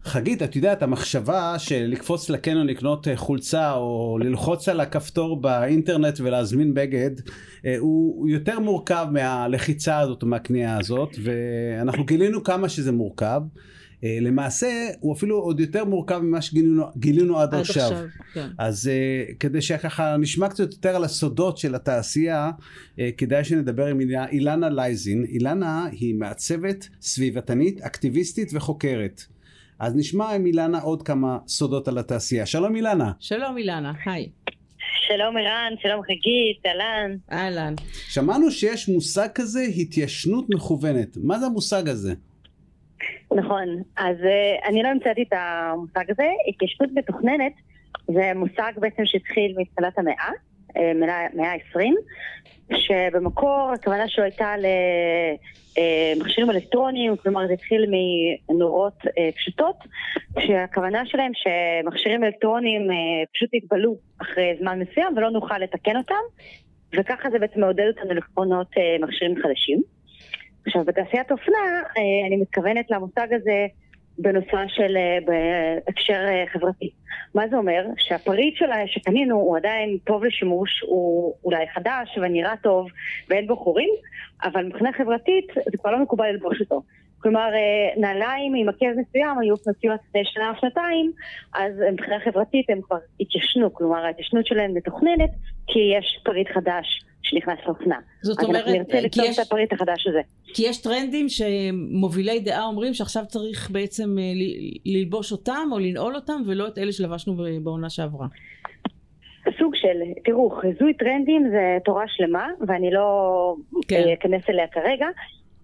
חגית, 0.04 0.42
את 0.42 0.56
יודעת, 0.56 0.82
המחשבה 0.82 1.54
של 1.58 1.86
לקפוץ 1.88 2.30
לקניון 2.30 2.66
לקנות 2.66 3.08
אה, 3.08 3.16
חולצה 3.16 3.72
או 3.72 4.18
ללחוץ 4.20 4.68
על 4.68 4.80
הכפתור 4.80 5.40
באינטרנט 5.40 6.20
ולהזמין 6.20 6.74
בגד 6.74 7.10
אה, 7.66 7.76
הוא 7.78 8.28
יותר 8.28 8.58
מורכב 8.58 9.06
מהלחיצה 9.12 9.98
הזאת 9.98 10.22
או 10.22 10.26
מהקנייה 10.26 10.78
הזאת 10.78 11.16
ואנחנו 11.22 12.04
גילינו 12.04 12.44
כמה 12.44 12.68
שזה 12.68 12.92
מורכב 12.92 13.42
אה, 14.04 14.18
למעשה 14.20 14.88
הוא 15.00 15.14
אפילו 15.14 15.38
עוד 15.38 15.60
יותר 15.60 15.84
מורכב 15.84 16.18
ממה 16.18 16.42
שגילינו 16.42 17.38
עד, 17.38 17.54
עד 17.54 17.60
עכשיו. 17.60 17.82
עכשיו 17.82 18.04
כן. 18.34 18.48
אז 18.58 18.90
כדי 19.40 19.62
שככה 19.62 20.16
נשמע 20.16 20.48
קצת 20.48 20.72
יותר 20.72 20.96
על 20.96 21.04
הסודות 21.04 21.58
של 21.58 21.74
התעשייה, 21.74 22.50
כדאי 23.16 23.44
שנדבר 23.44 23.86
עם 23.86 24.00
אילנה 24.30 24.68
לייזין. 24.68 25.24
אילנה 25.24 25.86
היא 25.92 26.14
מעצבת 26.14 26.88
סביבתנית, 27.00 27.80
אקטיביסטית 27.80 28.50
וחוקרת. 28.54 29.22
אז 29.81 29.97
נשמע 29.97 30.31
עם 30.35 30.47
אילנה 30.47 30.79
עוד 30.79 31.03
כמה 31.03 31.38
סודות 31.47 31.88
על 31.88 31.99
התעשייה. 31.99 32.47
שלום 32.47 32.77
אילנה. 32.77 33.12
שלום 33.21 33.59
אילנה, 33.59 33.93
היי. 34.07 34.29
שלום 35.07 35.37
ערן, 35.37 35.73
שלום 35.83 36.03
חגית, 36.03 36.66
אהלן. 36.66 37.16
אהלן. 37.33 37.75
שמענו 38.09 38.51
שיש 38.51 38.88
מושג 38.88 39.29
כזה 39.35 39.61
התיישנות 39.77 40.45
מכוונת. 40.55 41.16
מה 41.25 41.38
זה 41.38 41.47
המושג 41.47 41.88
הזה? 41.88 42.14
נכון, 43.37 43.83
אז 43.97 44.16
uh, 44.16 44.69
אני 44.69 44.83
לא 44.83 44.88
המצאתי 44.88 45.23
את 45.23 45.33
המושג 45.33 46.11
הזה, 46.11 46.29
התיישבות 46.49 46.88
מתוכננת 46.95 47.53
זה 48.07 48.33
מושג 48.35 48.73
בעצם 48.77 49.03
שהתחיל 49.05 49.55
מתחילת 49.59 49.99
המאה, 49.99 50.31
אה, 50.77 50.93
מאה 51.35 51.53
ה-20, 51.53 51.95
שבמקור 52.74 53.72
הכוונה 53.74 54.09
שלו 54.09 54.24
הייתה 54.24 54.54
למכשירים 55.76 56.50
אה, 56.50 56.54
אלקטרוניים, 56.54 57.16
כלומר 57.16 57.46
זה 57.46 57.52
התחיל 57.52 57.87
מנורות 58.48 58.98
פשוטות, 59.37 59.76
שהכוונה 60.38 61.06
שלהם 61.06 61.33
שמכשירים 61.35 62.24
אלקטרוניים 62.24 62.83
פשוט 63.35 63.54
יתבלו 63.54 63.96
אחרי 64.22 64.56
זמן 64.61 64.78
מסוים 64.78 65.16
ולא 65.16 65.30
נוכל 65.30 65.59
לתקן 65.59 65.96
אותם, 65.96 66.24
וככה 66.98 67.30
זה 67.30 67.38
בעצם 67.38 67.61
מעודד 67.61 67.87
אותנו 67.88 68.14
לקרונות 68.14 68.68
מכשירים 69.00 69.35
חדשים. 69.42 69.83
עכשיו, 70.66 70.85
בתעשיית 70.85 71.33
אופנה, 71.33 71.59
אה, 71.96 72.26
אני 72.26 72.37
מתכוונת 72.37 72.90
למושג 72.90 73.26
הזה 73.33 73.66
בנושא 74.22 74.68
של, 74.68 74.96
אה, 74.96 75.18
בהקשר 75.26 76.24
אה, 76.28 76.44
חברתי. 76.52 76.90
מה 77.35 77.48
זה 77.48 77.56
אומר? 77.56 77.87
שהפריט 77.98 78.56
שלה 78.56 78.76
שקנינו 78.87 79.37
הוא 79.37 79.56
עדיין 79.56 79.98
טוב 80.04 80.24
לשימוש, 80.24 80.70
הוא 80.87 81.35
אולי 81.44 81.68
חדש 81.74 82.18
ונראה 82.22 82.56
טוב 82.62 82.88
ואין 83.28 83.46
בו 83.46 83.56
חורים, 83.56 83.90
אבל 84.44 84.64
מבחינה 84.64 84.92
חברתית 84.92 85.46
זה 85.54 85.78
כבר 85.78 85.90
לא 85.90 85.98
מקובל 85.98 86.26
ללבוש 86.26 86.61
אותו. 86.61 86.83
כלומר, 87.22 87.50
נעליים 87.96 88.54
עם 88.54 88.68
עקב 88.68 88.87
מסוים 88.96 89.38
היו 89.38 89.56
פנציות 89.56 90.00
לפני 90.09 90.24
שנה 90.24 90.50
או 90.50 90.54
שנתיים, 90.61 91.12
אז 91.54 91.72
מבחינה 91.92 92.20
חברתית 92.20 92.70
הם 92.70 92.80
כבר 92.80 92.96
התיישנו, 93.20 93.74
כלומר 93.74 94.04
ההתיישנות 94.04 94.46
שלהם 94.46 94.74
מתוכננת 94.74 95.30
כי 95.66 95.78
יש 95.98 96.20
פריט 96.24 96.48
חדש 96.54 97.00
שנכנס 97.31 97.59
לאופנה. 97.66 97.97
זאת 98.23 98.43
אומרת, 98.43 98.57
אנחנו 98.57 98.73
נרצה 98.73 99.01
לקנות 99.01 99.27
את 99.35 99.38
הפריט 99.38 99.73
החדש 99.73 100.07
הזה. 100.07 100.21
כי 100.55 100.62
יש 100.66 100.83
טרנדים 100.83 101.27
שמובילי 101.29 102.40
דעה 102.40 102.64
אומרים 102.64 102.95
שעכשיו 102.95 103.23
צריך 103.29 103.71
בעצם 103.71 104.16
אה, 104.19 104.25
ללבוש 104.85 105.33
אותם 105.33 105.69
או 105.73 105.79
לנעול 105.79 106.14
אותם 106.14 106.43
ולא 106.47 106.69
את 106.69 106.79
אלה 106.79 106.93
שלבשנו 106.93 107.37
בעונה 107.62 107.90
שעברה. 107.90 108.27
סוג 109.59 109.75
של, 109.75 109.99
תראו, 110.25 110.51
חיזוי 110.51 110.95
טרנדים 110.95 111.51
זה 111.51 111.79
תורה 111.85 112.05
שלמה 112.09 112.49
ואני 112.69 112.90
לא 112.90 113.55
כן. 113.88 114.03
אה, 114.07 114.12
אכנס 114.14 114.43
אליה 114.49 114.66
כרגע, 114.66 115.07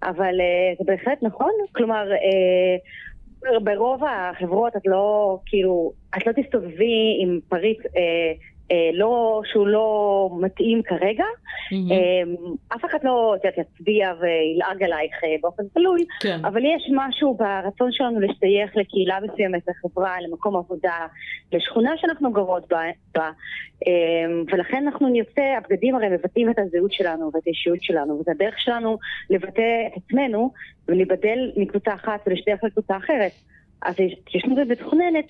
אבל 0.02 0.40
אה, 0.40 0.74
זה 0.78 0.84
בהחלט 0.84 1.18
נכון, 1.22 1.50
כלומר 1.72 2.08
ברוב 3.62 4.02
החברות 4.04 4.76
את 4.76 4.82
לא, 4.86 5.38
כאילו, 5.46 5.92
את 6.16 6.26
לא 6.26 6.32
תסתובבי 6.32 7.18
עם 7.22 7.40
פריט 7.48 7.78
אה, 7.86 8.32
לא, 8.92 9.40
שהוא 9.44 9.66
לא 9.66 10.30
מתאים 10.40 10.82
כרגע. 10.82 11.24
Mm-hmm. 11.24 11.92
אה, 11.92 12.76
אף 12.76 12.84
אחד 12.84 12.98
לא 13.02 13.34
יצביע 13.58 14.12
וילעג 14.20 14.82
עלייך 14.82 15.24
אה, 15.24 15.36
באופן 15.42 15.62
תלוי, 15.74 16.04
כן. 16.20 16.44
אבל 16.44 16.64
יש 16.64 16.90
משהו 16.94 17.34
ברצון 17.34 17.92
שלנו 17.92 18.20
להשתייך 18.20 18.76
לקהילה 18.76 19.18
מסוימת, 19.22 19.62
לחברה, 19.68 20.20
למקום 20.20 20.56
עבודה, 20.56 21.06
לשכונה 21.52 21.90
שאנחנו 21.96 22.32
גרות 22.32 22.68
בה, 22.68 22.80
בה 23.14 23.30
ולכן 24.52 24.82
אנחנו 24.86 25.08
נרצה, 25.08 25.42
הבגדים 25.58 25.94
הרי 25.94 26.08
מבטאים 26.08 26.50
את 26.50 26.58
הזהות 26.58 26.92
שלנו 26.92 27.30
ואת 27.34 27.42
האישיות 27.46 27.82
שלנו, 27.82 28.18
וזו 28.20 28.30
הדרך 28.30 28.54
שלנו 28.58 28.98
לבטא 29.30 29.86
את 29.86 30.02
עצמנו 30.02 30.52
ולהיבדל 30.88 31.52
מקבוצה 31.56 31.94
אחת 31.94 32.20
ולהשתייך 32.26 32.64
לקבוצה 32.64 32.96
אחרת. 32.96 33.32
אז 33.82 33.94
התיישנות 34.00 34.58
מתוכננת 34.68 35.26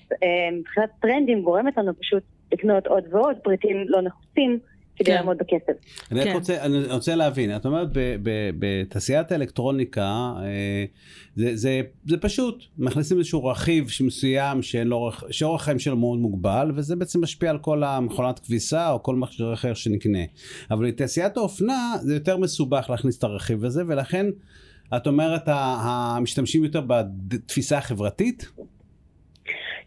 מבחינת 0.51 0.89
טרנדים 1.01 1.41
גורמת 1.41 1.77
לנו 1.77 1.99
פשוט 1.99 2.23
לקנות 2.51 2.87
עוד 2.87 3.03
ועוד 3.11 3.35
פריטים 3.43 3.85
לא 3.87 4.01
נחוצים. 4.01 4.59
כדי 4.97 5.05
כן. 5.05 5.15
לעמוד 5.15 5.37
בכסף. 5.37 5.73
אני 6.11 6.23
כן. 6.23 6.33
רוצה, 6.33 6.65
אני 6.65 6.93
רוצה 6.93 7.15
להבין, 7.15 7.55
את 7.55 7.65
אומרת 7.65 7.87
בתעשיית 8.59 9.31
האלקטרוניקה 9.31 10.33
אה, 10.39 10.85
זה, 11.35 11.55
זה, 11.55 11.81
זה 12.05 12.17
פשוט, 12.17 12.63
מכניסים 12.77 13.17
איזשהו 13.17 13.45
רכיב 13.45 13.87
מסוים 14.01 14.61
שאורך 15.31 15.63
חיים 15.63 15.79
שלו 15.79 15.97
מאוד 15.97 16.19
מוגבל 16.19 16.71
וזה 16.75 16.95
בעצם 16.95 17.21
משפיע 17.21 17.49
על 17.49 17.57
כל 17.57 17.83
המכונת 17.83 18.39
כביסה 18.39 18.91
או 18.91 19.03
כל 19.03 19.15
מכשיר 19.15 19.53
אחר 19.53 19.73
שנקנה. 19.73 20.23
אבל 20.71 20.87
בתעשיית 20.87 21.37
האופנה 21.37 21.95
זה 22.01 22.13
יותר 22.13 22.37
מסובך 22.37 22.89
להכניס 22.89 23.17
את 23.17 23.23
הרכיב 23.23 23.65
הזה 23.65 23.83
ולכן 23.87 24.25
את 24.97 25.07
אומרת 25.07 25.43
המשתמשים 25.47 26.63
יותר 26.63 26.81
בתפיסה 27.27 27.77
החברתית? 27.77 28.51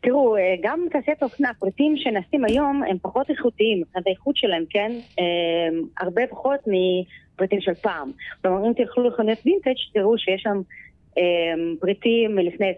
תראו, 0.01 0.37
אה, 0.37 0.55
גם 0.63 0.87
תעשיית 0.91 1.23
אופנה, 1.23 1.51
פריטים 1.59 1.97
שנעשים 1.97 2.45
היום 2.45 2.83
הם 2.83 2.97
פחות 3.03 3.31
איכותיים, 3.31 3.81
מבחינת 3.81 4.07
האיכות 4.07 4.37
שלהם, 4.37 4.65
כן? 4.71 4.93
אה, 5.19 5.25
הרבה 6.01 6.23
פחות 6.31 6.61
מפריטים 6.67 7.61
של 7.61 7.75
פעם. 7.75 8.11
כלומר, 8.43 8.69
אם 8.69 8.73
תלכו 8.73 9.01
לחנויות 9.01 9.39
וינטג' 9.47 9.81
תראו 9.95 10.19
שיש 10.19 10.43
שם 10.43 10.61
אה, 11.19 11.23
פריטים 11.81 12.37
מלפני 12.37 12.71
20-30 12.71 12.75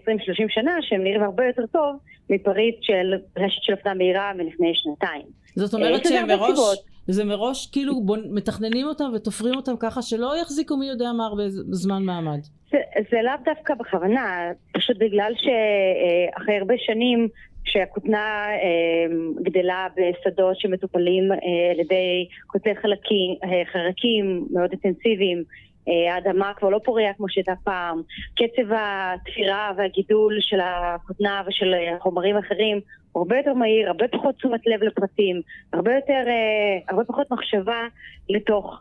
שנה 0.49 0.77
שהם 0.81 1.05
נראים 1.05 1.23
הרבה 1.23 1.47
יותר 1.47 1.67
טוב 1.67 1.97
מפריט 2.33 2.77
של 2.83 3.15
רשת 3.39 3.63
של 3.63 3.73
אופנה 3.73 3.95
מהירה 3.95 4.33
מלפני 4.37 4.73
שנתיים. 4.75 5.27
זאת 5.57 5.75
אומרת 5.75 6.05
שהם 6.05 6.29
מראש... 6.29 6.59
זה 7.07 7.25
מראש 7.25 7.67
כאילו 7.73 7.93
מתכננים 8.31 8.87
אותם 8.87 9.11
ותופרים 9.15 9.55
אותם 9.55 9.73
ככה 9.81 10.03
שלא 10.03 10.41
יחזיקו 10.43 10.77
מי 10.77 10.87
יודע 10.87 11.13
מה 11.13 11.27
הרבה 11.27 11.43
זמן 11.49 12.03
מעמד. 12.03 12.39
זה, 12.71 12.79
זה 13.11 13.19
לאו 13.23 13.33
דווקא 13.45 13.75
בכוונה, 13.75 14.51
פשוט 14.73 14.97
בגלל 15.01 15.33
שאחרי 15.37 16.57
הרבה 16.57 16.75
שנים 16.79 17.29
שהכותנה 17.65 18.47
אה, 18.49 19.15
גדלה 19.43 19.87
בשדות 19.97 20.61
שמטופלים 20.61 21.33
אה, 21.33 21.39
על 21.73 21.81
ידי 21.81 22.29
כותני 22.47 22.75
חלקים, 22.75 23.35
אה, 23.45 23.63
חרקים 23.73 24.47
מאוד 24.53 24.71
אינטנסיביים, 24.73 25.39
אה, 25.39 25.45
האדמה 25.87 26.53
כבר 26.57 26.69
לא 26.69 26.81
פוריה 26.85 27.13
כמו 27.15 27.29
שהייתה 27.29 27.53
פעם, 27.65 28.03
קצב 28.35 28.73
התפירה 28.77 29.73
והגידול 29.77 30.37
של 30.41 30.61
הכותנה 30.61 31.43
ושל 31.47 31.75
חומרים 32.01 32.37
אחרים 32.37 32.81
הוא 33.13 33.21
הרבה 33.21 33.37
יותר 33.37 33.55
מהיר, 33.55 33.89
הרבה 33.89 34.09
פחות 34.09 34.35
תשומת 34.35 34.67
לב 34.67 34.83
לפרטים, 34.83 35.43
הרבה 35.73 35.95
יותר, 35.95 36.25
אה, 36.27 36.79
הרבה 36.89 37.05
פחות 37.05 37.31
מחשבה 37.31 37.87
לתוך, 38.29 38.81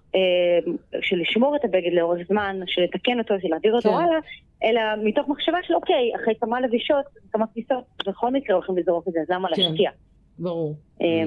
של 1.01 1.17
לשמור 1.17 1.55
את 1.55 1.65
הבגד 1.65 1.93
לאורך 1.93 2.27
זמן, 2.27 2.59
של 2.67 2.81
לתקן 2.81 3.19
אותו, 3.19 3.33
של 3.41 3.47
להעביר 3.49 3.73
אותו 3.73 3.89
כן. 3.89 3.95
הלאה, 3.95 4.19
אלא 4.63 4.81
מתוך 5.03 5.29
מחשבה 5.29 5.57
של 5.67 5.75
אוקיי, 5.75 6.11
אחרי 6.15 6.33
כמה 6.41 6.61
לבישות, 6.61 7.05
כמה 7.31 7.45
כניסות, 7.53 7.83
בכל 8.07 8.31
מקרה 8.31 8.55
הולכים 8.55 8.77
לזרוק 8.77 9.07
את 9.07 9.13
זה, 9.13 9.19
אז 9.21 9.29
למה 9.29 9.47
כן. 9.55 9.61
להשקיע? 9.61 9.91
ברור. 10.39 10.75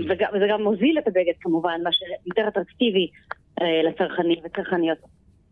וזה 0.08 0.46
גם 0.50 0.62
מוזיל 0.62 0.98
את 0.98 1.08
הבגד 1.08 1.32
כמובן, 1.40 1.80
מה 1.84 1.90
שיותר 1.92 2.48
אטרקטיבי 2.48 3.08
לצרכנים 3.60 4.38
וצרכניות. 4.44 4.98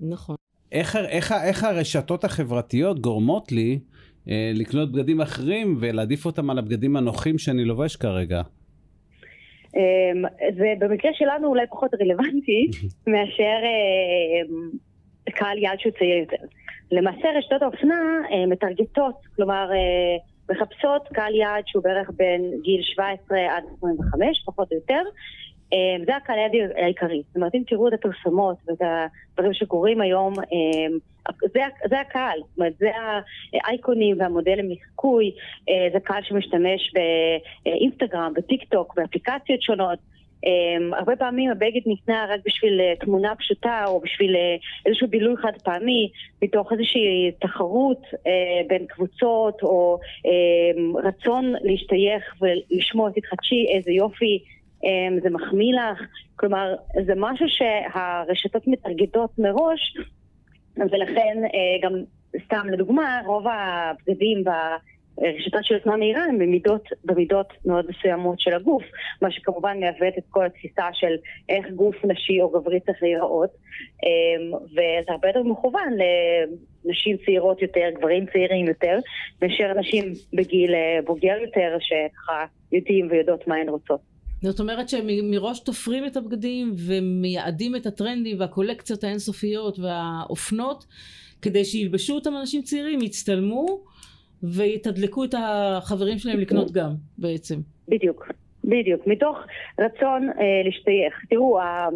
נכון. 0.03 0.37
איך, 0.73 0.97
איך, 0.97 1.33
איך 1.33 1.65
הרשתות 1.65 2.25
החברתיות 2.25 3.01
גורמות 3.01 3.53
לי 3.53 3.79
אה, 4.31 4.51
לקנות 4.55 4.93
בגדים 4.93 5.21
אחרים 5.21 5.77
ולהעדיף 5.81 6.27
אותם 6.27 6.51
על 6.51 6.59
הבגדים 6.59 6.97
הנוחים 6.97 7.39
שאני 7.39 7.65
לובש 7.65 7.97
כרגע? 7.97 8.43
אמ, 9.77 10.23
זה 10.57 10.75
במקרה 10.79 11.11
שלנו 11.15 11.49
אולי 11.49 11.67
פחות 11.71 11.91
רלוונטי 12.01 12.67
מאשר 13.13 13.59
אה, 13.65 15.33
קהל 15.33 15.59
יעד 15.59 15.81
שהוא 15.81 15.93
צעיר 15.99 16.17
יותר. 16.17 16.45
למעשה 16.93 17.29
רשתות 17.39 17.63
האופנה 17.63 18.01
אה, 18.33 18.47
מטרגטות, 18.47 19.15
כלומר 19.37 19.71
אה, 19.73 20.17
מחפשות 20.51 21.09
קהל 21.13 21.35
יעד 21.35 21.65
שהוא 21.67 21.85
בערך 21.85 22.11
בין 22.17 22.43
גיל 22.63 22.81
17 22.83 23.39
עד 23.39 23.65
25, 23.79 24.43
פחות 24.47 24.73
או 24.73 24.77
יותר, 24.77 25.03
אמ, 25.03 25.11
זה 26.07 26.17
הקהל 26.17 26.39
היעד 26.39 26.71
העיקרי. 26.77 27.23
זאת 27.27 27.37
אומרת, 27.37 27.55
אם 27.55 27.63
תראו 27.67 27.89
את 27.89 27.93
הפרסומות 27.93 28.57
ואת 28.67 28.79
הדברים 29.33 29.55
שקורים 29.55 30.01
היום, 30.01 30.35
אמ, 30.35 30.99
זה, 31.55 31.61
זה 31.89 32.01
הקהל, 32.01 32.39
זאת 32.39 32.59
אומרת, 32.59 32.73
זה 32.79 32.91
האייקונים 33.65 34.17
והמודלים 34.21 34.71
לחיקוי, 34.71 35.33
אה, 35.69 35.89
זה 35.93 36.01
קהל 36.01 36.23
שמשתמש 36.23 36.93
באינסטגרם, 37.65 38.33
בטיק 38.37 38.65
טוק, 38.65 38.95
באפליקציות 38.97 39.63
שונות. 39.63 39.99
הרבה 40.93 41.17
פעמים 41.17 41.51
הבגד 41.51 41.81
ניתנה 41.87 42.27
רק 42.29 42.41
בשביל 42.47 42.81
תמונה 43.01 43.35
פשוטה 43.37 43.85
או 43.87 44.01
בשביל 44.01 44.37
איזשהו 44.87 45.09
בילוי 45.09 45.37
חד 45.37 45.53
פעמי, 45.65 46.11
מתוך 46.43 46.73
איזושהי 46.73 47.31
תחרות 47.41 48.03
בין 48.69 48.87
קבוצות 48.87 49.63
או 49.63 49.99
רצון 51.05 51.55
להשתייך 51.63 52.35
ולשמוע 52.41 53.11
תתחדשי 53.11 53.67
איזה 53.75 53.91
יופי 53.91 54.39
זה 55.23 55.31
מחמיא 55.31 55.75
לך, 55.75 56.03
כלומר 56.37 56.75
זה 57.07 57.13
משהו 57.17 57.47
שהרשתות 57.49 58.67
מטרגטות 58.67 59.31
מראש 59.39 59.97
ולכן 60.77 61.39
אה, 61.45 61.89
גם 61.89 61.93
סתם 62.45 62.67
לדוגמה 62.73 63.21
רוב 63.27 63.45
הבגדים 63.47 64.45
ברשתות 64.45 65.65
של 65.65 65.75
עוצמה 65.75 65.97
מהירה 65.97 66.25
הם 66.25 66.39
במידות, 66.39 66.89
במידות 67.05 67.53
מאוד 67.65 67.87
מסוימות 67.89 68.41
של 68.41 68.55
הגוף, 68.55 68.83
מה 69.23 69.31
שכמובן 69.31 69.81
מעוות 69.81 70.19
את 70.19 70.25
כל 70.31 70.47
התפיסה 70.47 70.85
של 70.93 71.15
איך 71.49 71.67
גוף 71.71 71.97
נשי 72.05 72.41
או 72.41 72.51
גברי 72.51 72.81
צריך 72.81 73.03
להיראות 73.03 73.51
אמ, 74.03 74.55
וזה 74.71 75.13
הרבה 75.13 75.29
יותר 75.29 75.43
מכוון 75.43 75.89
לנשים 76.85 77.17
צעירות 77.25 77.63
יותר, 77.63 77.89
גברים 77.95 78.27
צעירים 78.27 78.67
יותר, 78.67 78.99
מאשר 79.43 79.73
נשים 79.75 80.05
בגיל 80.33 80.75
אה, 80.75 80.99
בוגר 81.05 81.37
יותר 81.43 81.77
שככה 81.81 82.45
יודעים 82.73 83.09
ויודעות 83.11 83.49
מה 83.49 83.57
הן 83.57 83.69
רוצות. 83.69 84.12
זאת 84.43 84.61
אומרת 84.61 84.89
שהם 84.89 85.07
מראש 85.31 85.61
תופרים 85.61 86.07
את 86.07 86.17
הבגדים 86.17 86.73
ומייעדים 86.87 87.77
את 87.77 87.87
הטרנדים 87.87 88.41
והקולקציות 88.41 89.05
האינסופיות 89.05 89.79
והאופנות 89.79 90.87
כדי 91.43 91.65
שילבשו 91.65 92.15
אותם 92.15 92.37
אנשים 92.41 92.63
צעירים, 92.63 93.03
יצטלמו 93.03 93.67
ויתדלקו 94.43 95.25
את 95.25 95.35
החברים 95.39 96.19
שלהם 96.19 96.39
לקנות 96.39 96.73
גם 96.73 96.91
בעצם. 97.19 97.61
בדיוק, 97.89 98.29
בדיוק. 98.65 99.07
מתוך 99.07 99.39
רצון 99.81 100.29
אה, 100.29 100.63
להשתייך. 100.65 101.25
תראו, 101.31 101.61
אה, 101.61 101.89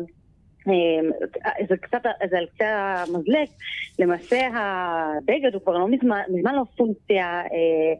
זה 1.68 1.76
קצת, 1.76 2.02
זה 2.30 2.38
על 2.38 2.46
קצה 2.46 3.04
המזלג, 3.06 3.48
למעשה 3.98 4.46
הבגד 4.46 5.54
הוא 5.54 5.62
כבר 5.62 5.78
לא 5.78 5.88
מזמן, 5.88 6.20
מזמן 6.28 6.54
לא 6.54 6.62
פונקציה 6.76 7.40
אה, 7.40 7.94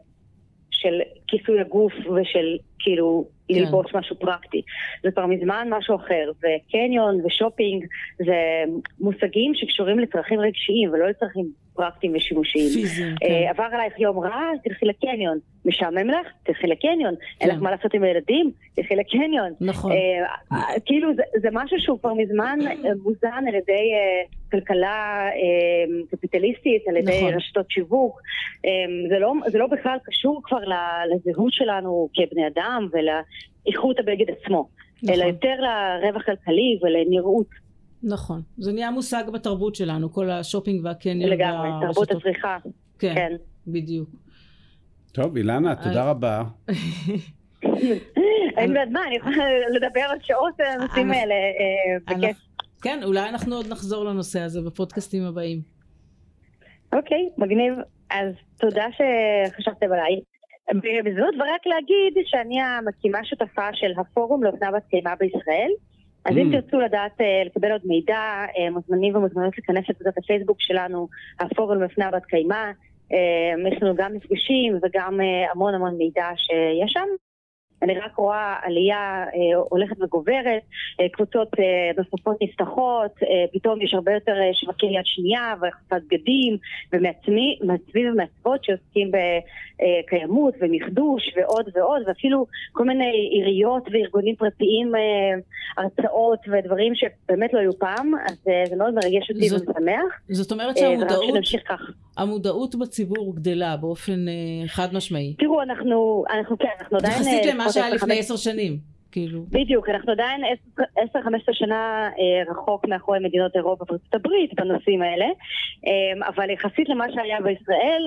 של 0.71 1.01
כיסוי 1.27 1.61
הגוף 1.61 1.93
ושל 1.93 2.57
כאילו 2.79 3.36
כן. 3.47 3.53
ללבוש 3.55 3.95
משהו 3.95 4.15
פרקטי. 4.19 4.61
זה 5.03 5.11
כבר 5.11 5.25
מזמן 5.25 5.67
משהו 5.69 5.95
אחר, 5.95 6.31
וקניון 6.37 7.21
ושופינג 7.25 7.85
זה 8.17 8.63
מושגים 8.99 9.51
שקשורים 9.55 9.99
לצרכים 9.99 10.39
רגשיים 10.39 10.93
ולא 10.93 11.07
לצרכים 11.09 11.45
פרקטיים 11.77 12.15
ושימושיים. 12.15 12.69
פיזיים, 12.69 13.15
כן. 13.19 13.25
אה, 13.25 13.49
עבר 13.49 13.67
עלייך 13.71 13.99
יום 13.99 14.19
רע, 14.19 14.51
תלכי 14.63 14.85
לקניון. 14.85 15.39
משעמם 15.65 16.07
לך? 16.09 16.27
תלכי 16.43 16.67
לקניון. 16.67 17.15
כן. 17.15 17.45
אין 17.45 17.55
לך 17.55 17.61
מה 17.61 17.71
לעשות 17.71 17.93
עם 17.93 18.03
הילדים? 18.03 18.51
תלכי 18.75 18.95
לקניון. 18.95 19.53
נכון. 19.61 19.91
אה, 19.91 19.97
אה, 20.51 20.79
כאילו 20.85 21.09
זה, 21.41 21.49
משהו 21.51 21.79
שהוא 21.79 21.99
כבר 21.99 22.13
מזמן 22.13 22.59
מוזן 23.03 23.47
על 23.47 23.55
ידי 23.55 23.91
כלכלה 24.51 25.27
קפיטליסטית, 26.11 26.87
על 26.87 26.97
ידי 26.97 27.17
נכון. 27.17 27.33
רשתות 27.33 27.71
שיווק. 27.71 28.21
זה 29.09 29.19
לא, 29.19 29.33
זה 29.47 29.57
לא 29.57 29.67
בכלל 29.67 29.97
קשור 30.03 30.41
כבר 30.43 30.59
לזהות 31.15 31.53
שלנו 31.53 32.09
כבני 32.13 32.47
אדם 32.47 32.87
ולאיכות 32.91 33.99
הבגד 33.99 34.25
עצמו. 34.29 34.67
נכון. 35.03 35.15
אלא 35.15 35.23
יותר 35.25 35.55
לרווח 35.59 36.23
כלכלי 36.23 36.79
ולנראות. 36.81 37.66
נכון. 38.03 38.41
זה 38.57 38.71
נהיה 38.73 38.91
מושג 38.91 39.23
בתרבות 39.33 39.75
שלנו, 39.75 40.13
כל 40.13 40.29
השופינג 40.29 40.85
והקניון. 40.85 41.29
לגמרי, 41.31 41.69
תרבות 41.81 42.11
הצריכה. 42.11 42.57
כן, 42.99 43.15
כן, 43.15 43.35
בדיוק. 43.67 44.09
טוב, 45.11 45.37
אילנה, 45.37 45.75
תודה 45.75 46.09
רבה. 46.09 46.43
אין 48.57 48.73
בעד 48.73 48.89
מה, 48.91 48.99
אני 49.07 49.15
יכולה 49.15 49.45
לדבר 49.75 50.01
על 50.01 50.17
שעות 50.21 50.59
על 50.59 50.65
הנושאים 50.65 51.11
האלה, 51.11 51.33
אה, 51.33 52.15
בכיף. 52.17 52.37
כן, 52.81 52.99
אולי 53.03 53.29
אנחנו 53.29 53.55
עוד 53.55 53.67
נחזור 53.67 54.05
לנושא 54.05 54.39
הזה 54.39 54.61
בפודקאסטים 54.61 55.23
הבאים. 55.23 55.61
אוקיי, 56.93 57.29
מגניב. 57.37 57.73
אז 58.09 58.33
תודה 58.57 58.85
שחשבתם 58.91 59.85
עליי. 59.91 60.19
בזמן 61.05 61.41
רק 61.41 61.65
להגיד 61.65 62.13
שאני 62.25 62.61
המקימה 62.61 63.19
שותפה 63.23 63.67
של 63.73 63.91
הפורום 63.99 64.43
לאופנה 64.43 64.71
בת 64.71 64.83
קיימה 64.89 65.15
בישראל. 65.15 65.71
אז 66.27 66.37
אם 66.37 66.51
mm. 66.51 66.55
תרצו 66.55 66.79
לדעת, 66.79 67.21
אה, 67.21 67.43
לקבל 67.45 67.71
עוד 67.71 67.81
מידע, 67.85 68.19
אה, 68.57 68.69
מוזמנים 68.71 69.15
ומוזמנות 69.15 69.57
להיכנס 69.57 69.89
לקבוצת 69.89 70.17
הפייסבוק 70.17 70.57
שלנו, 70.59 71.07
הפורום 71.39 71.83
לפני 71.83 72.05
בת 72.13 72.25
קיימא. 72.25 72.71
אה, 73.13 73.71
יש 73.73 73.83
לנו 73.83 73.95
גם 73.95 74.13
מפגשים 74.13 74.79
וגם 74.83 75.19
המון 75.51 75.73
המון 75.73 75.97
מידע 75.97 76.25
שיש 76.35 76.91
שם. 76.91 77.26
אני 77.81 77.99
רק 77.99 78.15
רואה 78.15 78.55
עלייה 78.63 79.23
אה, 79.23 79.59
הולכת 79.69 80.01
וגוברת, 80.01 80.61
אה, 81.01 81.09
קבוצות 81.09 81.47
אה, 81.59 81.91
נוספות 81.97 82.37
נפתחות, 82.41 83.11
אה, 83.23 83.45
פתאום 83.53 83.81
יש 83.81 83.93
הרבה 83.93 84.13
יותר 84.13 84.31
אה, 84.31 84.53
שווקי 84.53 84.85
יד 84.85 85.05
שנייה 85.05 85.55
והחפת 85.61 86.01
בגדים 86.07 86.57
ומעצבים 86.93 88.13
ומעצבות 88.13 88.63
שעוסקים 88.63 89.11
בקיימות 89.11 90.53
אה, 90.53 90.59
ומחדוש 90.61 91.23
ועוד 91.35 91.69
ועוד 91.75 92.01
ואפילו 92.07 92.45
כל 92.71 92.85
מיני 92.85 93.29
עיריות 93.31 93.83
וארגונים 93.91 94.35
פרטיים, 94.35 94.95
אה, 94.95 95.01
הרצאות 95.77 96.39
ודברים 96.51 96.93
שבאמת 96.95 97.53
לא 97.53 97.59
היו 97.59 97.79
פעם, 97.79 98.11
אז 98.25 98.37
אה, 98.49 98.63
זה 98.69 98.75
מאוד 98.75 98.93
מרגש 98.93 99.29
אותי 99.29 99.49
זאת, 99.49 99.61
ומשמח. 99.67 100.21
זאת 100.29 100.51
אומרת 100.51 100.77
שהמודעות, 100.77 101.35
אה, 101.69 101.75
המודעות 102.17 102.75
בציבור 102.75 103.35
גדלה 103.35 103.77
באופן 103.77 104.27
אה, 104.27 104.67
חד 104.67 104.93
משמעי. 104.93 105.35
תראו, 105.39 105.61
אנחנו, 105.61 106.23
אנחנו 106.29 106.57
כן, 106.57 106.67
אנחנו 106.81 106.97
עדיין... 106.97 107.13
יחסית 107.13 107.45
למה 107.45 107.66
מה 107.67 107.73
שהיה 107.73 107.95
לפני 107.95 108.19
עשר 108.19 108.35
שנים. 108.35 108.77
כאילו. 109.11 109.45
בדיוק, 109.49 109.89
אנחנו 109.89 110.11
עדיין 110.11 110.41
עשר, 110.77 111.21
חמש 111.23 111.41
עשרה 111.41 111.55
שנה 111.55 112.09
אה, 112.19 112.51
רחוק 112.51 112.85
מאחורי 112.85 113.19
מדינות 113.19 113.55
אירופה 113.55 113.85
וארצות 113.89 114.13
הברית 114.13 114.53
בנושאים 114.55 115.01
האלה, 115.01 115.25
אה, 115.87 116.27
אבל 116.27 116.49
יחסית 116.49 116.89
למה 116.89 117.05
שהיה 117.13 117.41
בישראל, 117.41 118.03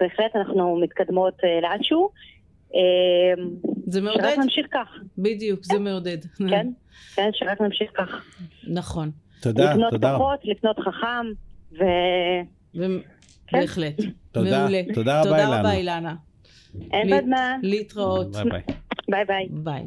בהחלט 0.00 0.36
אנחנו 0.36 0.76
מתקדמות 0.76 1.34
אה, 1.44 1.60
לאנשהו. 1.60 2.10
אה, 2.74 3.44
זה 3.86 4.00
מעודד. 4.00 4.22
שרק 4.22 4.38
נמשיך 4.38 4.66
כך. 4.70 4.88
בדיוק, 5.18 5.64
זה 5.64 5.78
מעודד. 5.78 6.18
כן, 6.24 6.68
כן, 7.14 7.30
שרק 7.32 7.60
נמשיך 7.60 7.90
כך. 7.94 8.24
נכון. 8.68 9.10
תודה, 9.42 9.70
לקנות 9.72 9.90
תודה. 9.90 10.08
לקנות 10.08 10.22
פחות, 10.22 10.40
לקנות 10.44 10.78
חכם, 10.78 11.26
ו... 11.72 11.84
ו... 12.74 12.82
כן. 13.46 13.60
בהחלט. 13.60 14.00
תודה, 14.32 14.60
מעולה. 14.60 14.82
תודה 14.94 15.20
רבה 15.20 15.30
אילנה. 15.30 15.46
תודה 15.46 15.60
רבה 15.60 15.72
אילנה. 15.72 16.14
אין 16.92 17.10
בעד 17.10 17.26
מה. 17.26 17.56
להתראות. 17.62 18.32
ביי 18.32 18.44
ביי. 18.44 18.62
ביי 19.10 19.24
ביי. 19.24 19.48
ביי. 19.50 19.82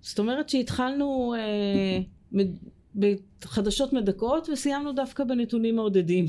זאת 0.00 0.18
אומרת 0.18 0.48
שהתחלנו 0.48 1.34
אה, 1.38 2.00
מד... 2.32 2.48
בחדשות 2.94 3.92
מדכאות 3.92 4.48
וסיימנו 4.52 4.92
דווקא 4.92 5.24
בנתונים 5.24 5.76
מעודדים. 5.76 6.24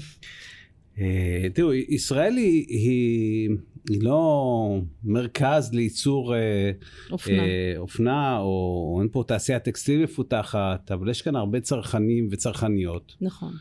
אה, 0.99 1.45
תראו, 1.53 1.73
ישראל 1.73 2.37
היא, 2.37 2.65
היא, 2.69 3.49
היא 3.89 4.01
לא 4.01 4.79
מרכז 5.03 5.73
לייצור 5.73 6.35
אה, 6.35 6.71
אופנה. 7.11 7.43
אה, 7.43 7.73
אופנה, 7.77 8.39
או 8.39 8.97
אין 9.01 9.09
פה 9.11 9.23
תעשייה 9.27 9.59
טקסטיל 9.59 10.03
מפותחת, 10.03 10.91
אבל 10.91 11.09
יש 11.09 11.21
כאן 11.21 11.35
הרבה 11.35 11.59
צרכנים 11.59 12.27
וצרכניות. 12.31 13.15
נכון. 13.21 13.53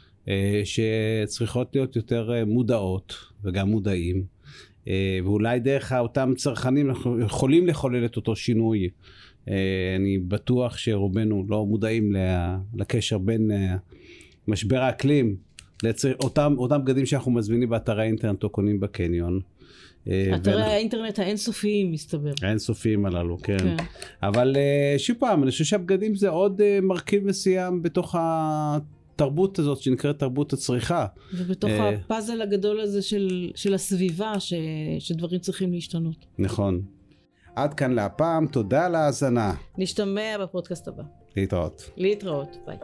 שצריכות 0.64 1.74
להיות 1.74 1.96
יותר 1.96 2.44
מודעות 2.46 3.14
וגם 3.42 3.68
מודעים. 3.68 4.24
ואולי 5.24 5.60
דרך 5.60 5.92
אותם 5.92 6.32
צרכנים 6.36 6.88
אנחנו 6.88 7.20
יכולים 7.20 7.66
לחולל 7.66 8.04
את 8.04 8.16
אותו 8.16 8.36
שינוי. 8.36 8.88
אני 9.96 10.18
בטוח 10.28 10.76
שרובנו 10.76 11.44
לא 11.48 11.66
מודעים 11.66 12.16
לקשר 12.74 13.18
בין 13.18 13.50
משבר 14.48 14.80
האקלים 14.80 15.36
אותם, 16.20 16.54
אותם 16.58 16.84
בגדים 16.84 17.06
שאנחנו 17.06 17.30
מזמינים 17.30 17.68
באתרי 17.68 18.02
האינטרנט 18.02 18.44
או 18.44 18.48
קונים 18.48 18.80
בקניון. 18.80 19.40
אה, 20.08 20.32
אתרי 20.36 20.54
ואנחנו... 20.54 20.72
האינטרנט 20.72 21.18
האינסופיים 21.18 21.92
מסתבר. 21.92 22.32
האינסופיים 22.42 23.06
הללו, 23.06 23.38
כן. 23.42 23.58
כן. 23.58 23.76
אבל 24.22 24.56
אה, 24.56 24.94
שוב 24.98 25.16
פעם, 25.20 25.42
אני 25.42 25.50
חושב 25.50 25.64
שהבגדים 25.64 26.14
זה 26.14 26.28
עוד 26.28 26.60
אה, 26.60 26.78
מרכיב 26.82 27.26
מסוים 27.26 27.82
בתוך 27.82 28.14
התרבות 29.14 29.58
הזאת 29.58 29.78
שנקראת 29.78 30.18
תרבות 30.18 30.52
הצריכה. 30.52 31.06
ובתוך 31.34 31.70
הפאזל 31.70 32.42
הגדול 32.42 32.80
הזה 32.80 33.02
של, 33.02 33.50
של 33.54 33.74
הסביבה, 33.74 34.40
ש, 34.40 34.54
שדברים 34.98 35.40
צריכים 35.40 35.72
להשתנות. 35.72 36.26
נכון. 36.38 36.82
עד 37.56 37.74
כאן 37.74 37.92
להפעם, 37.92 38.46
תודה 38.46 38.86
על 38.86 38.94
ההאזנה. 38.94 39.54
נשתמע 39.78 40.36
בפודקאסט 40.40 40.88
הבא. 40.88 41.02
להתראות. 41.36 41.90
להתראות, 41.96 42.56
ביי. 42.66 42.76